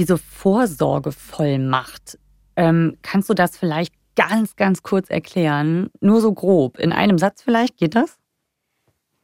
Diese 0.00 0.16
Vorsorgevollmacht, 0.16 2.18
ähm, 2.56 2.96
kannst 3.02 3.28
du 3.28 3.34
das 3.34 3.58
vielleicht 3.58 3.92
ganz, 4.16 4.56
ganz 4.56 4.82
kurz 4.82 5.10
erklären? 5.10 5.90
Nur 6.00 6.22
so 6.22 6.32
grob, 6.32 6.78
in 6.78 6.90
einem 6.90 7.18
Satz 7.18 7.42
vielleicht, 7.42 7.76
geht 7.76 7.94
das? 7.94 8.16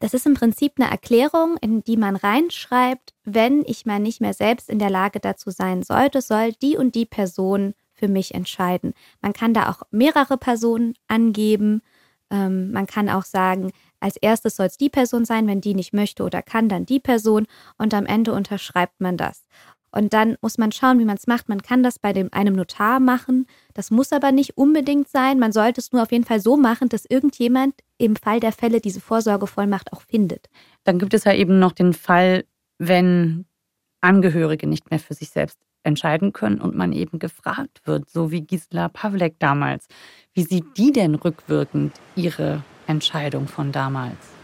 Das 0.00 0.12
ist 0.12 0.26
im 0.26 0.34
Prinzip 0.34 0.74
eine 0.76 0.90
Erklärung, 0.90 1.56
in 1.62 1.82
die 1.82 1.96
man 1.96 2.14
reinschreibt, 2.14 3.14
wenn 3.24 3.64
ich 3.64 3.86
mal 3.86 4.00
nicht 4.00 4.20
mehr 4.20 4.34
selbst 4.34 4.68
in 4.68 4.78
der 4.78 4.90
Lage 4.90 5.18
dazu 5.18 5.48
sein 5.48 5.82
sollte, 5.82 6.20
soll 6.20 6.52
die 6.52 6.76
und 6.76 6.94
die 6.94 7.06
Person 7.06 7.72
für 7.94 8.08
mich 8.08 8.34
entscheiden. 8.34 8.92
Man 9.22 9.32
kann 9.32 9.54
da 9.54 9.70
auch 9.70 9.80
mehrere 9.90 10.36
Personen 10.36 10.92
angeben. 11.08 11.80
Ähm, 12.28 12.70
man 12.72 12.86
kann 12.86 13.08
auch 13.08 13.24
sagen, 13.24 13.72
als 13.98 14.18
erstes 14.18 14.56
soll 14.56 14.66
es 14.66 14.76
die 14.76 14.90
Person 14.90 15.24
sein, 15.24 15.46
wenn 15.46 15.62
die 15.62 15.74
nicht 15.74 15.94
möchte 15.94 16.22
oder 16.22 16.42
kann, 16.42 16.68
dann 16.68 16.84
die 16.84 17.00
Person 17.00 17.46
und 17.78 17.94
am 17.94 18.04
Ende 18.04 18.34
unterschreibt 18.34 19.00
man 19.00 19.16
das. 19.16 19.46
Und 19.90 20.12
dann 20.12 20.36
muss 20.42 20.58
man 20.58 20.72
schauen, 20.72 20.98
wie 20.98 21.04
man 21.04 21.16
es 21.16 21.26
macht. 21.26 21.48
Man 21.48 21.62
kann 21.62 21.82
das 21.82 21.98
bei 21.98 22.12
dem, 22.12 22.28
einem 22.32 22.54
Notar 22.54 23.00
machen. 23.00 23.46
Das 23.74 23.90
muss 23.90 24.12
aber 24.12 24.32
nicht 24.32 24.56
unbedingt 24.56 25.08
sein. 25.08 25.38
Man 25.38 25.52
sollte 25.52 25.80
es 25.80 25.92
nur 25.92 26.02
auf 26.02 26.12
jeden 26.12 26.24
Fall 26.24 26.40
so 26.40 26.56
machen, 26.56 26.88
dass 26.88 27.06
irgendjemand 27.08 27.74
im 27.98 28.16
Fall 28.16 28.40
der 28.40 28.52
Fälle 28.52 28.80
diese 28.80 29.00
Vorsorgevollmacht 29.00 29.92
auch 29.92 30.02
findet. 30.02 30.48
Dann 30.84 30.98
gibt 30.98 31.14
es 31.14 31.24
ja 31.24 31.32
eben 31.32 31.58
noch 31.58 31.72
den 31.72 31.94
Fall, 31.94 32.44
wenn 32.78 33.46
Angehörige 34.00 34.66
nicht 34.66 34.90
mehr 34.90 35.00
für 35.00 35.14
sich 35.14 35.30
selbst 35.30 35.58
entscheiden 35.82 36.32
können 36.32 36.60
und 36.60 36.76
man 36.76 36.92
eben 36.92 37.18
gefragt 37.18 37.80
wird, 37.84 38.10
so 38.10 38.30
wie 38.30 38.42
Gisela 38.42 38.88
Pawlek 38.88 39.38
damals. 39.38 39.86
Wie 40.34 40.42
sieht 40.42 40.76
die 40.76 40.92
denn 40.92 41.14
rückwirkend 41.14 41.94
ihre 42.16 42.62
Entscheidung 42.86 43.46
von 43.46 43.72
damals? 43.72 44.35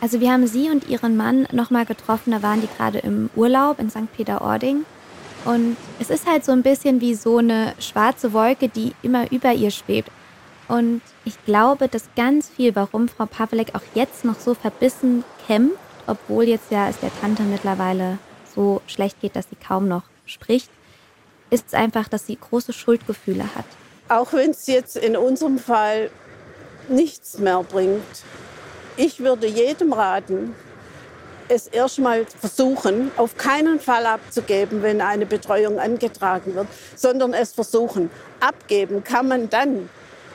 Also 0.00 0.20
wir 0.20 0.32
haben 0.32 0.46
sie 0.46 0.70
und 0.70 0.88
ihren 0.88 1.16
Mann 1.16 1.48
nochmal 1.50 1.84
getroffen, 1.84 2.30
da 2.30 2.42
waren 2.42 2.60
die 2.60 2.68
gerade 2.68 2.98
im 2.98 3.30
Urlaub 3.34 3.80
in 3.80 3.90
St. 3.90 4.12
Peter-Ording. 4.16 4.84
Und 5.44 5.76
es 5.98 6.10
ist 6.10 6.26
halt 6.26 6.44
so 6.44 6.52
ein 6.52 6.62
bisschen 6.62 7.00
wie 7.00 7.14
so 7.14 7.38
eine 7.38 7.74
schwarze 7.80 8.32
Wolke, 8.32 8.68
die 8.68 8.92
immer 9.02 9.30
über 9.32 9.52
ihr 9.52 9.70
schwebt. 9.70 10.10
Und 10.68 11.00
ich 11.24 11.42
glaube, 11.46 11.88
dass 11.88 12.04
ganz 12.16 12.48
viel, 12.48 12.76
warum 12.76 13.08
Frau 13.08 13.26
Pawlek 13.26 13.74
auch 13.74 13.82
jetzt 13.94 14.24
noch 14.24 14.38
so 14.38 14.54
verbissen 14.54 15.24
kämpft, 15.46 15.78
obwohl 16.06 16.44
jetzt 16.44 16.70
ja 16.70 16.88
es 16.88 16.98
der 17.00 17.10
Tante 17.20 17.42
mittlerweile 17.42 18.18
so 18.54 18.82
schlecht 18.86 19.20
geht, 19.20 19.34
dass 19.34 19.48
sie 19.48 19.56
kaum 19.56 19.88
noch 19.88 20.02
spricht, 20.26 20.70
ist 21.50 21.74
einfach, 21.74 22.08
dass 22.08 22.26
sie 22.26 22.36
große 22.36 22.72
Schuldgefühle 22.72 23.44
hat. 23.54 23.64
Auch 24.08 24.32
wenn 24.32 24.50
es 24.50 24.66
jetzt 24.66 24.96
in 24.96 25.16
unserem 25.16 25.58
Fall 25.58 26.10
nichts 26.88 27.38
mehr 27.38 27.62
bringt, 27.62 28.02
ich 28.98 29.20
würde 29.20 29.46
jedem 29.46 29.92
raten, 29.92 30.54
es 31.48 31.66
erstmal 31.66 32.26
versuchen, 32.26 33.10
auf 33.16 33.36
keinen 33.36 33.80
Fall 33.80 34.04
abzugeben, 34.04 34.82
wenn 34.82 35.00
eine 35.00 35.24
Betreuung 35.24 35.78
angetragen 35.78 36.54
wird, 36.54 36.66
sondern 36.94 37.32
es 37.32 37.52
versuchen. 37.52 38.10
Abgeben 38.40 39.02
kann 39.02 39.28
man 39.28 39.48
dann, 39.48 39.88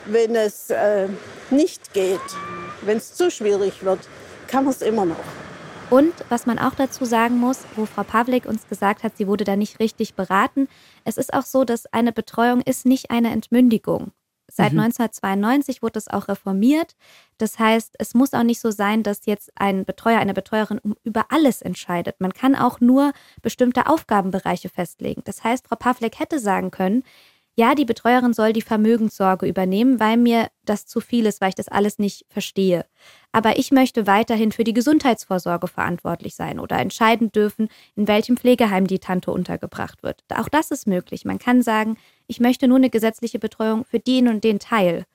wenn 0.06 0.36
es 0.36 0.70
äh, 0.72 1.08
nicht 1.52 1.94
geht, 1.94 2.20
wenn 2.82 2.98
es 2.98 3.14
zu 3.14 3.30
schwierig 3.30 3.84
wird, 3.84 4.00
kann 4.48 4.64
man 4.64 4.74
es 4.74 4.82
immer 4.82 5.06
noch. 5.06 5.24
Und 5.90 6.14
was 6.30 6.46
man 6.46 6.58
auch 6.58 6.74
dazu 6.74 7.06
sagen 7.06 7.38
muss, 7.38 7.60
wo 7.76 7.86
Frau 7.86 8.04
Pavlik 8.04 8.46
uns 8.46 8.68
gesagt 8.68 9.04
hat, 9.04 9.16
sie 9.18 9.28
wurde 9.28 9.44
da 9.44 9.56
nicht 9.56 9.80
richtig 9.80 10.16
beraten, 10.16 10.68
es 11.04 11.18
ist 11.18 11.34
auch 11.34 11.46
so, 11.46 11.66
dass 11.66 11.86
eine 11.94 12.12
Betreuung 12.12 12.62
ist 12.62 12.86
nicht 12.86 13.12
eine 13.12 13.32
Entmündigung. 13.32 14.12
Seit 14.48 14.74
mhm. 14.74 14.80
1992 14.80 15.82
wurde 15.82 16.00
es 16.00 16.08
auch 16.08 16.28
reformiert. 16.28 16.96
Das 17.38 17.60
heißt, 17.60 17.96
es 17.98 18.14
muss 18.14 18.34
auch 18.34 18.44
nicht 18.44 18.60
so 18.60 18.72
sein, 18.72 19.04
dass 19.04 19.26
jetzt 19.26 19.52
ein 19.56 19.86
Betreuer, 19.86 20.20
eine 20.20 20.34
Betreuerin 20.34 20.80
über 21.04 21.26
alles 21.30 21.62
entscheidet. 21.62 22.20
Man 22.20 22.34
kann 22.34 22.56
auch 22.56 22.80
nur 22.80 23.14
bestimmte 23.42 23.88
Aufgabenbereiche 23.88 24.70
festlegen. 24.70 25.22
Das 25.26 25.44
heißt, 25.44 25.68
Frau 25.68 25.76
Pavlik 25.76 26.20
hätte 26.20 26.40
sagen 26.40 26.72
können, 26.72 27.04
ja, 27.56 27.76
die 27.76 27.86
Betreuerin 27.86 28.34
soll 28.34 28.52
die 28.52 28.64
Vermögenssorge 28.64 29.46
übernehmen, 29.46 30.00
weil 30.00 30.18
mir 30.18 30.48
das 30.66 30.88
zu 30.88 31.00
viel 31.02 31.28
ist, 31.28 31.40
weil 31.40 31.50
ich 31.50 31.56
das 31.56 31.68
alles 31.68 32.00
nicht 32.00 32.26
verstehe. 32.30 32.86
Aber 33.36 33.58
ich 33.58 33.72
möchte 33.72 34.06
weiterhin 34.06 34.52
für 34.52 34.64
die 34.64 34.74
Gesundheitsvorsorge 34.74 35.68
verantwortlich 35.68 36.36
sein 36.36 36.60
oder 36.60 36.78
entscheiden 36.78 37.32
dürfen, 37.32 37.68
in 37.96 38.08
welchem 38.08 38.38
Pflegeheim 38.38 38.86
die 38.86 39.00
Tante 39.00 39.32
untergebracht 39.32 40.04
wird. 40.04 40.24
Auch 40.36 40.50
das 40.50 40.70
ist 40.70 40.86
möglich. 40.86 41.26
Man 41.26 41.40
kann 41.40 41.64
sagen, 41.64 41.98
ich 42.28 42.40
möchte 42.40 42.68
nur 42.68 42.78
eine 42.78 42.92
gesetzliche 42.92 43.40
Betreuung 43.40 43.86
für 43.86 44.00
den 44.00 44.28
und 44.28 44.44
den 44.44 44.60
Teil. 44.60 45.06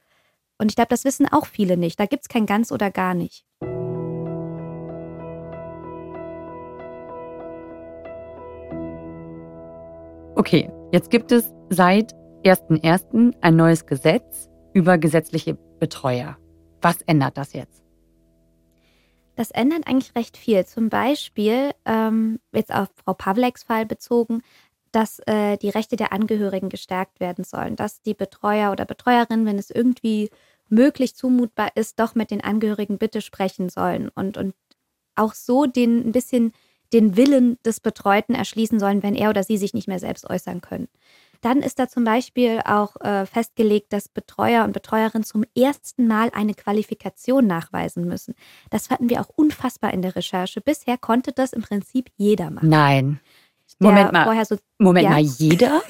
Und 0.59 0.73
ich 0.73 0.75
glaube, 0.75 0.89
das 0.89 1.05
wissen 1.05 1.27
auch 1.31 1.47
viele 1.47 1.77
nicht. 1.77 2.01
Da 2.01 2.07
gibt 2.07 2.25
es 2.25 2.29
kein 2.29 2.45
ganz 2.45 2.73
oder 2.73 2.91
gar 2.91 3.15
nicht. 3.15 3.45
Okay, 10.35 10.71
jetzt 10.91 11.11
gibt 11.11 11.31
es 11.31 11.53
seit 11.71 12.15
1.1. 12.45 13.35
ein 13.41 13.57
neues 13.57 13.87
Gesetz 13.87 14.49
über 14.73 14.99
gesetzliche 14.99 15.55
Betreuer. 15.79 16.37
Was 16.83 17.01
ändert 17.03 17.37
das 17.37 17.53
jetzt? 17.53 17.88
Das 19.39 19.53
ändert 19.53 19.87
eigentlich 19.87 20.17
recht 20.17 20.37
viel. 20.37 20.67
Zum 20.67 20.89
Beispiel, 20.89 21.71
ähm, 21.85 22.41
jetzt 22.53 22.75
auf 22.75 22.89
Frau 22.97 23.15
Pavleks 23.15 23.63
Fall 23.63 23.87
bezogen, 23.87 24.43
dass 24.91 25.21
äh, 25.27 25.57
die 25.59 25.69
Rechte 25.69 25.95
der 25.95 26.13
Angehörigen 26.13 26.69
gestärkt 26.69 27.21
werden 27.21 27.45
sollen, 27.45 27.77
dass 27.77 28.03
die 28.03 28.15
Betreuer 28.15 28.73
oder 28.73 28.85
Betreuerin, 28.85 29.47
wenn 29.47 29.57
es 29.57 29.71
irgendwie 29.71 30.31
möglich 30.69 31.15
zumutbar 31.15 31.71
ist, 31.77 32.01
doch 32.01 32.17
mit 32.17 32.33
den 32.33 32.43
Angehörigen 32.43 32.99
bitte 32.99 33.21
sprechen 33.21 33.69
sollen 33.69 34.09
und, 34.09 34.37
und 34.37 34.57
auch 35.15 35.35
so 35.35 35.67
den 35.67 36.09
ein 36.09 36.11
bisschen 36.11 36.51
den 36.93 37.17
Willen 37.17 37.59
des 37.65 37.79
Betreuten 37.79 38.35
erschließen 38.35 38.81
sollen, 38.81 39.05
wenn 39.05 39.15
er 39.15 39.31
oder 39.31 39.45
sie 39.45 39.57
sich 39.57 39.73
nicht 39.73 39.87
mehr 39.87 40.01
selbst 40.01 40.29
äußern 40.29 40.63
können. 40.63 40.89
Dann 41.41 41.59
ist 41.59 41.79
da 41.79 41.89
zum 41.89 42.05
Beispiel 42.05 42.61
auch 42.65 42.97
äh, 43.01 43.27
festgelegt, 43.27 43.93
dass 43.93 44.09
Betreuer 44.09 44.65
und 44.65 44.73
Betreuerinnen 44.73 45.25
zum 45.25 45.45
ersten 45.57 46.07
Mal 46.07 46.31
eine 46.33 46.55
Qualifikation 46.55 47.47
nachweisen 47.47 48.07
müssen. 48.07 48.35
Das 48.71 48.89
fanden 48.89 49.09
wir 49.09 49.21
auch 49.21 49.29
unfassbar 49.35 49.93
in 49.93 50.03
der 50.03 50.17
Recherche. 50.17 50.61
Bisher 50.61 50.99
konnte 50.99 51.33
das 51.33 51.53
im 51.53 51.63
Prinzip 51.63 52.11
jeder 52.17 52.51
machen. 52.51 52.69
Nein. 52.69 53.21
Moment 53.79 54.13
mal. 54.13 54.45
So, 54.45 54.57
Moment 54.79 55.05
ja? 55.05 55.11
mal, 55.11 55.21
jeder? 55.21 55.83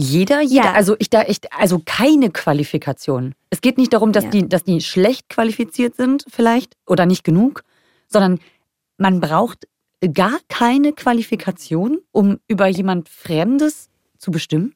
Jeder, 0.00 0.40
jeder. 0.42 0.64
Ja. 0.64 0.72
Also 0.74 0.94
ich 1.00 1.10
da 1.10 1.22
echt, 1.22 1.52
also 1.52 1.82
keine 1.84 2.30
Qualifikation. 2.30 3.34
Es 3.50 3.60
geht 3.60 3.78
nicht 3.78 3.92
darum, 3.92 4.12
dass 4.12 4.24
ja. 4.24 4.30
die, 4.30 4.48
dass 4.48 4.62
die 4.62 4.80
schlecht 4.80 5.28
qualifiziert 5.28 5.96
sind, 5.96 6.24
vielleicht, 6.28 6.76
oder 6.86 7.04
nicht 7.04 7.24
genug, 7.24 7.64
sondern 8.06 8.38
man 8.96 9.20
braucht 9.20 9.66
gar 10.14 10.38
keine 10.48 10.92
Qualifikation, 10.92 11.98
um 12.12 12.38
über 12.46 12.68
jemand 12.68 13.08
Fremdes 13.08 13.90
zu 14.18 14.30
bestimmen. 14.30 14.74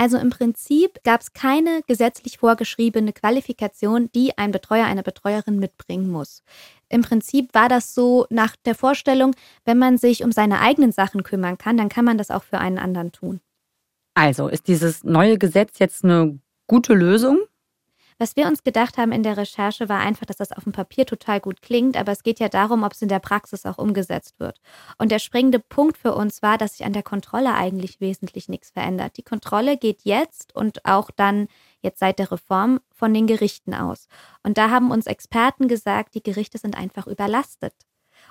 Also 0.00 0.16
im 0.16 0.30
Prinzip 0.30 0.98
gab 1.04 1.20
es 1.20 1.34
keine 1.34 1.82
gesetzlich 1.86 2.38
vorgeschriebene 2.38 3.12
Qualifikation, 3.12 4.10
die 4.14 4.38
ein 4.38 4.50
Betreuer, 4.50 4.86
eine 4.86 5.02
Betreuerin 5.02 5.58
mitbringen 5.58 6.08
muss. 6.10 6.42
Im 6.88 7.02
Prinzip 7.02 7.52
war 7.52 7.68
das 7.68 7.94
so 7.94 8.24
nach 8.30 8.56
der 8.64 8.74
Vorstellung, 8.74 9.36
wenn 9.66 9.76
man 9.76 9.98
sich 9.98 10.24
um 10.24 10.32
seine 10.32 10.60
eigenen 10.60 10.90
Sachen 10.90 11.22
kümmern 11.22 11.58
kann, 11.58 11.76
dann 11.76 11.90
kann 11.90 12.06
man 12.06 12.16
das 12.16 12.30
auch 12.30 12.44
für 12.44 12.56
einen 12.56 12.78
anderen 12.78 13.12
tun. 13.12 13.40
Also 14.14 14.48
ist 14.48 14.68
dieses 14.68 15.04
neue 15.04 15.36
Gesetz 15.36 15.78
jetzt 15.78 16.02
eine 16.02 16.38
gute 16.66 16.94
Lösung? 16.94 17.40
Was 18.20 18.36
wir 18.36 18.46
uns 18.46 18.62
gedacht 18.62 18.98
haben 18.98 19.12
in 19.12 19.22
der 19.22 19.38
Recherche 19.38 19.88
war 19.88 20.00
einfach, 20.00 20.26
dass 20.26 20.36
das 20.36 20.52
auf 20.52 20.64
dem 20.64 20.74
Papier 20.74 21.06
total 21.06 21.40
gut 21.40 21.62
klingt, 21.62 21.96
aber 21.96 22.12
es 22.12 22.22
geht 22.22 22.38
ja 22.38 22.50
darum, 22.50 22.82
ob 22.82 22.92
es 22.92 23.00
in 23.00 23.08
der 23.08 23.18
Praxis 23.18 23.64
auch 23.64 23.78
umgesetzt 23.78 24.38
wird. 24.38 24.60
Und 24.98 25.10
der 25.10 25.18
springende 25.18 25.58
Punkt 25.58 25.96
für 25.96 26.14
uns 26.14 26.42
war, 26.42 26.58
dass 26.58 26.76
sich 26.76 26.84
an 26.84 26.92
der 26.92 27.02
Kontrolle 27.02 27.54
eigentlich 27.54 27.98
wesentlich 27.98 28.50
nichts 28.50 28.72
verändert. 28.72 29.16
Die 29.16 29.22
Kontrolle 29.22 29.78
geht 29.78 30.02
jetzt 30.02 30.54
und 30.54 30.84
auch 30.84 31.10
dann 31.10 31.48
jetzt 31.80 31.98
seit 31.98 32.18
der 32.18 32.30
Reform 32.30 32.80
von 32.90 33.14
den 33.14 33.26
Gerichten 33.26 33.72
aus. 33.72 34.06
Und 34.42 34.58
da 34.58 34.68
haben 34.68 34.90
uns 34.90 35.06
Experten 35.06 35.66
gesagt, 35.66 36.14
die 36.14 36.22
Gerichte 36.22 36.58
sind 36.58 36.76
einfach 36.76 37.06
überlastet. 37.06 37.72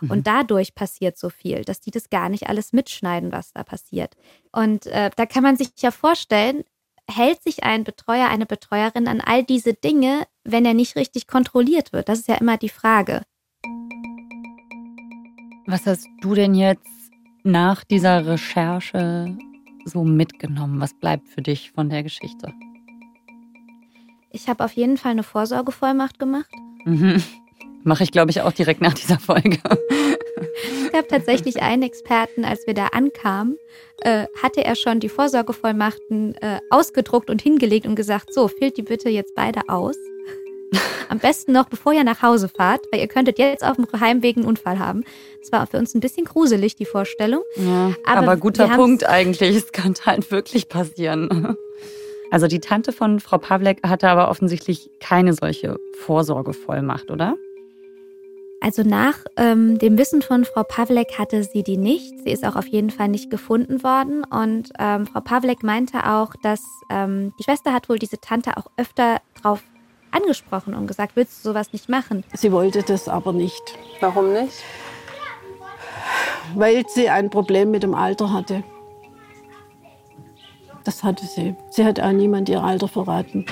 Mhm. 0.02 0.12
Und 0.12 0.28
dadurch 0.28 0.76
passiert 0.76 1.18
so 1.18 1.32
viel, 1.32 1.64
dass 1.64 1.80
die 1.80 1.90
das 1.90 2.12
gar 2.12 2.30
nicht 2.30 2.48
alles 2.48 2.74
mitschneiden, 2.74 3.32
was 3.32 3.54
da 3.54 3.64
passiert. 3.64 4.16
Und 4.52 4.86
äh, 4.86 5.10
da 5.16 5.26
kann 5.26 5.42
man 5.42 5.58
sich 5.58 5.70
ja 5.80 5.90
vorstellen, 5.90 6.64
hält 7.10 7.42
sich 7.44 7.64
ein 7.64 7.84
Betreuer, 7.84 8.28
eine 8.30 8.46
Betreuerin 8.46 9.08
an 9.08 9.22
all 9.22 9.44
diese 9.44 9.74
Dinge, 9.74 10.28
wenn 10.44 10.66
er 10.66 10.74
nicht 10.74 10.96
richtig 10.96 11.28
kontrolliert 11.28 11.92
wird? 11.94 12.10
Das 12.10 12.20
ist 12.20 12.28
ja 12.28 12.36
immer 12.36 12.58
die 12.58 12.70
Frage. 12.70 13.24
Was 15.68 15.86
hast 15.86 16.08
du 16.22 16.34
denn 16.34 16.56
jetzt 16.56 16.88
nach 17.44 17.84
dieser 17.84 18.26
Recherche 18.26 19.38
so 19.86 20.04
mitgenommen? 20.04 20.80
Was 20.80 20.94
bleibt 20.94 21.28
für 21.28 21.42
dich 21.42 21.72
von 21.72 21.90
der 21.90 22.04
Geschichte? 22.04 22.54
Ich 24.32 24.48
habe 24.48 24.64
auf 24.64 24.74
jeden 24.74 24.98
Fall 24.98 25.12
eine 25.12 25.24
Vorsorgevollmacht 25.24 26.20
gemacht. 26.20 26.50
Mhm. 26.86 27.22
Mache 27.84 28.04
ich, 28.04 28.12
glaube 28.12 28.32
ich, 28.32 28.42
auch 28.42 28.52
direkt 28.52 28.82
nach 28.82 28.94
dieser 28.94 29.20
Folge. 29.20 29.60
Es 30.86 30.92
gab 30.92 31.08
tatsächlich 31.08 31.62
einen 31.62 31.84
Experten, 31.84 32.46
als 32.46 32.66
wir 32.68 32.74
da 32.74 32.88
ankamen, 32.88 33.58
äh, 34.02 34.26
hatte 34.42 34.64
er 34.64 34.76
schon 34.76 35.00
die 35.00 35.10
Vorsorgevollmachten 35.10 36.36
äh, 36.36 36.60
ausgedruckt 36.70 37.30
und 37.30 37.42
hingelegt 37.42 37.86
und 37.86 37.96
gesagt, 37.96 38.34
so, 38.34 38.48
füllt 38.48 38.78
die 38.78 38.82
bitte 38.82 39.10
jetzt 39.10 39.36
beide 39.36 39.62
aus. 39.68 39.96
Am 41.10 41.18
besten 41.18 41.52
noch, 41.52 41.66
bevor 41.66 41.94
ihr 41.94 42.04
nach 42.04 42.22
Hause 42.22 42.50
fahrt, 42.50 42.82
weil 42.92 43.02
ihr 43.02 43.08
könntet 43.08 43.40
jetzt 43.40 43.64
auf 43.64 43.78
dem 43.78 43.88
Heimweg 44.00 44.38
einen 44.38 44.46
Unfall 44.46 44.78
haben. 44.78 45.04
Das 45.42 45.52
war 45.52 45.66
für 45.66 45.78
uns 45.78 45.96
ein 45.96 46.02
bisschen 46.02 46.26
gruselig, 46.26 46.76
die 46.76 46.86
Vorstellung. 46.86 47.42
Ja, 47.56 47.94
aber, 48.06 48.20
aber 48.20 48.38
guter 48.38 48.68
Punkt 48.68 49.08
eigentlich. 49.08 49.56
Es 49.56 49.72
könnte 49.72 50.06
halt 50.06 50.30
wirklich 50.32 50.70
passieren. 50.70 51.58
Also 52.32 52.46
die 52.46 52.60
Tante 52.60 52.92
von 52.92 53.20
Frau 53.20 53.40
Pawlek 53.40 53.80
hatte 53.82 54.08
aber 54.08 54.30
offensichtlich 54.30 54.92
keine 55.00 55.34
solche 55.34 55.80
Vorsorgevollmacht, 55.98 57.10
oder? 57.10 57.38
Also 58.62 58.84
nach 58.84 59.16
ähm, 59.38 59.80
dem 59.80 59.98
Wissen 59.98 60.22
von 60.22 60.44
Frau 60.44 60.64
Pawlek 60.64 61.18
hatte 61.18 61.44
sie 61.44 61.64
die 61.64 61.78
nicht. 61.78 62.20
Sie 62.24 62.32
ist 62.32 62.46
auch 62.46 62.56
auf 62.56 62.68
jeden 62.68 62.90
Fall 62.90 63.08
nicht 63.08 63.30
gefunden 63.30 63.84
worden. 63.84 64.24
Und 64.24 64.70
ähm, 64.78 65.08
Frau 65.08 65.22
Pawlek 65.22 65.64
meinte 65.64 66.06
auch, 66.06 66.36
dass 66.42 66.62
ähm, 66.90 67.34
die 67.40 67.44
Schwester 67.44 67.72
hat 67.72 67.88
wohl 67.90 68.00
diese 68.00 68.20
Tante 68.20 68.58
auch 68.58 68.68
öfter 68.76 69.22
drauf 69.42 69.64
angesprochen 70.12 70.74
und 70.74 70.88
gesagt, 70.88 71.16
willst 71.16 71.46
du 71.46 71.50
sowas 71.50 71.72
nicht 71.72 71.88
machen? 71.88 72.24
Sie 72.34 72.52
wollte 72.52 72.84
das 72.84 73.08
aber 73.08 73.32
nicht. 73.32 73.78
Warum 74.02 74.34
nicht? 74.34 74.64
weil 76.56 76.88
sie 76.88 77.10
ein 77.10 77.30
Problem 77.30 77.72
mit 77.72 77.84
dem 77.84 77.96
Alter 77.96 78.34
hatte. 78.34 78.64
Das 80.84 81.04
hatte 81.04 81.26
sie. 81.26 81.56
Sie 81.70 81.86
hat 81.86 82.00
auch 82.00 82.12
niemand 82.12 82.50
ihr 82.50 82.64
Alter 82.64 82.88
verraten. 82.88 83.46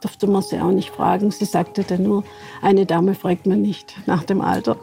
Durfte 0.00 0.26
man 0.26 0.42
sie 0.42 0.60
auch 0.60 0.72
nicht 0.72 0.90
fragen. 0.90 1.30
Sie 1.30 1.44
sagte 1.44 1.82
dann 1.82 2.02
nur, 2.02 2.24
eine 2.62 2.86
Dame 2.86 3.14
fragt 3.14 3.46
man 3.46 3.62
nicht 3.62 3.96
nach 4.06 4.24
dem 4.24 4.40
Alter. 4.40 4.76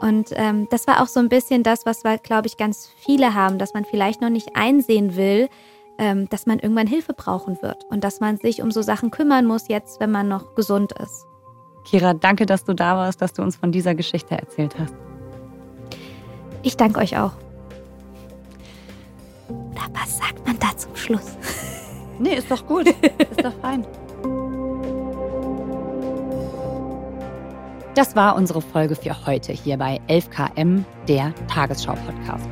Und 0.00 0.30
ähm, 0.32 0.68
das 0.70 0.86
war 0.86 1.02
auch 1.02 1.06
so 1.06 1.18
ein 1.20 1.28
bisschen 1.28 1.62
das, 1.62 1.86
was 1.86 2.04
wir, 2.04 2.18
glaube 2.18 2.46
ich, 2.46 2.56
ganz 2.56 2.90
viele 2.98 3.34
haben, 3.34 3.58
dass 3.58 3.74
man 3.74 3.84
vielleicht 3.84 4.20
noch 4.20 4.28
nicht 4.28 4.54
einsehen 4.54 5.16
will, 5.16 5.48
ähm, 5.98 6.28
dass 6.28 6.46
man 6.46 6.58
irgendwann 6.58 6.86
Hilfe 6.86 7.14
brauchen 7.14 7.60
wird 7.62 7.84
und 7.88 8.04
dass 8.04 8.20
man 8.20 8.36
sich 8.36 8.62
um 8.62 8.70
so 8.70 8.82
Sachen 8.82 9.10
kümmern 9.10 9.46
muss, 9.46 9.68
jetzt, 9.68 10.00
wenn 10.00 10.10
man 10.10 10.28
noch 10.28 10.54
gesund 10.54 10.92
ist. 10.92 11.26
Kira, 11.84 12.14
danke, 12.14 12.46
dass 12.46 12.64
du 12.64 12.74
da 12.74 12.96
warst, 12.96 13.20
dass 13.22 13.32
du 13.32 13.42
uns 13.42 13.56
von 13.56 13.72
dieser 13.72 13.94
Geschichte 13.94 14.36
erzählt 14.36 14.74
hast. 14.78 14.94
Ich 16.62 16.76
danke 16.76 17.00
euch 17.00 17.16
auch. 17.16 17.32
Oder 19.48 19.86
was 19.92 20.18
sagt 20.18 20.46
man 20.46 20.58
da 20.58 20.76
zum 20.76 20.96
Schluss? 20.96 21.36
Nee, 22.18 22.34
ist 22.34 22.50
doch 22.50 22.66
gut. 22.66 22.88
ist 23.18 23.44
doch 23.44 23.52
fein. 23.60 23.86
Das 27.94 28.16
war 28.16 28.34
unsere 28.34 28.60
Folge 28.60 28.96
für 28.96 29.24
heute 29.24 29.52
hier 29.52 29.76
bei 29.76 30.00
11KM, 30.08 30.82
der 31.06 31.32
Tagesschau-Podcast. 31.46 32.48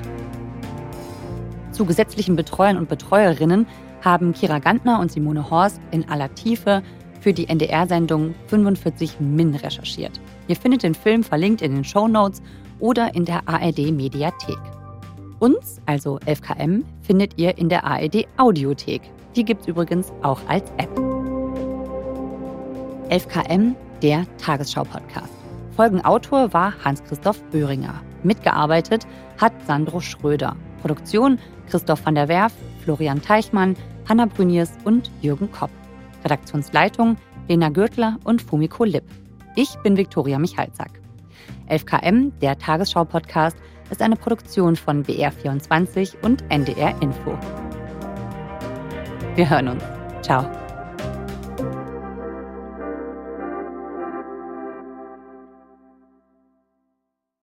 Zu 1.73 1.85
gesetzlichen 1.85 2.37
Betreuern 2.37 2.77
und 2.77 2.89
Betreuerinnen 2.89 3.67
haben 4.03 4.35
Kira 4.35 4.61
Gantner 4.61 5.01
und 5.01 5.11
Simone 5.11 5.51
Horst 5.51 5.81
in 5.91 6.09
aller 6.09 6.33
Tiefe 6.37 6.85
für 7.21 7.33
die 7.33 7.49
NDR-Sendung 7.49 8.37
45 8.47 9.19
Min 9.19 9.57
recherchiert. 9.57 10.21
Ihr 10.47 10.55
findet 10.55 10.85
den 10.85 10.95
Film 10.95 11.25
verlinkt 11.25 11.61
in 11.61 11.75
den 11.75 11.85
Show 11.85 12.07
Notes 12.07 12.41
oder 12.79 13.13
in 13.17 13.25
der 13.25 13.49
ARD-Mediathek. 13.49 14.59
Uns, 15.41 15.81
also 15.87 16.21
11KM, 16.21 16.85
findet 17.01 17.37
ihr 17.37 17.59
in 17.59 17.69
der 17.69 17.83
ARD-Audiothek. 17.85 19.03
Die 19.35 19.45
gibt 19.45 19.63
es 19.63 19.67
übrigens 19.67 20.13
auch 20.23 20.39
als 20.47 20.71
App. 20.77 20.97
11KM, 23.11 23.75
der 24.03 24.27
Tagesschau-Podcast. 24.39 25.33
Folgenautor 25.77 26.53
war 26.53 26.75
Hans-Christoph 26.85 27.43
Böhringer. 27.45 27.95
Mitgearbeitet 28.23 29.07
hat 29.41 29.53
Sandro 29.67 30.01
Schröder. 30.01 30.57
Produktion 30.83 31.39
Christoph 31.71 32.05
van 32.05 32.15
der 32.15 32.29
Werf, 32.29 32.53
Florian 32.85 33.23
Teichmann, 33.23 33.77
Hanna 34.09 34.27
Brüniers 34.27 34.73
und 34.85 35.11
Jürgen 35.23 35.51
Kopp. 35.51 35.71
Redaktionsleitung 36.25 37.17
Lena 37.49 37.69
Gürtler 37.71 38.19
und 38.25 38.43
Fumiko 38.43 38.85
Lipp. 38.85 39.05
Ich 39.57 39.75
bin 39.83 39.97
Viktoria 39.97 40.39
Michalzack. 40.39 40.91
11KM, 41.69 42.33
der 42.41 42.59
Tagesschau-Podcast, 42.59 43.57
ist 43.91 44.03
eine 44.03 44.17
Produktion 44.17 44.77
von 44.77 45.05
BR24 45.05 46.23
und 46.23 46.43
NDR 46.51 46.95
Info. 47.03 47.39
Wir 49.35 49.49
hören 49.49 49.69
uns. 49.69 49.83
Ciao. 50.23 50.62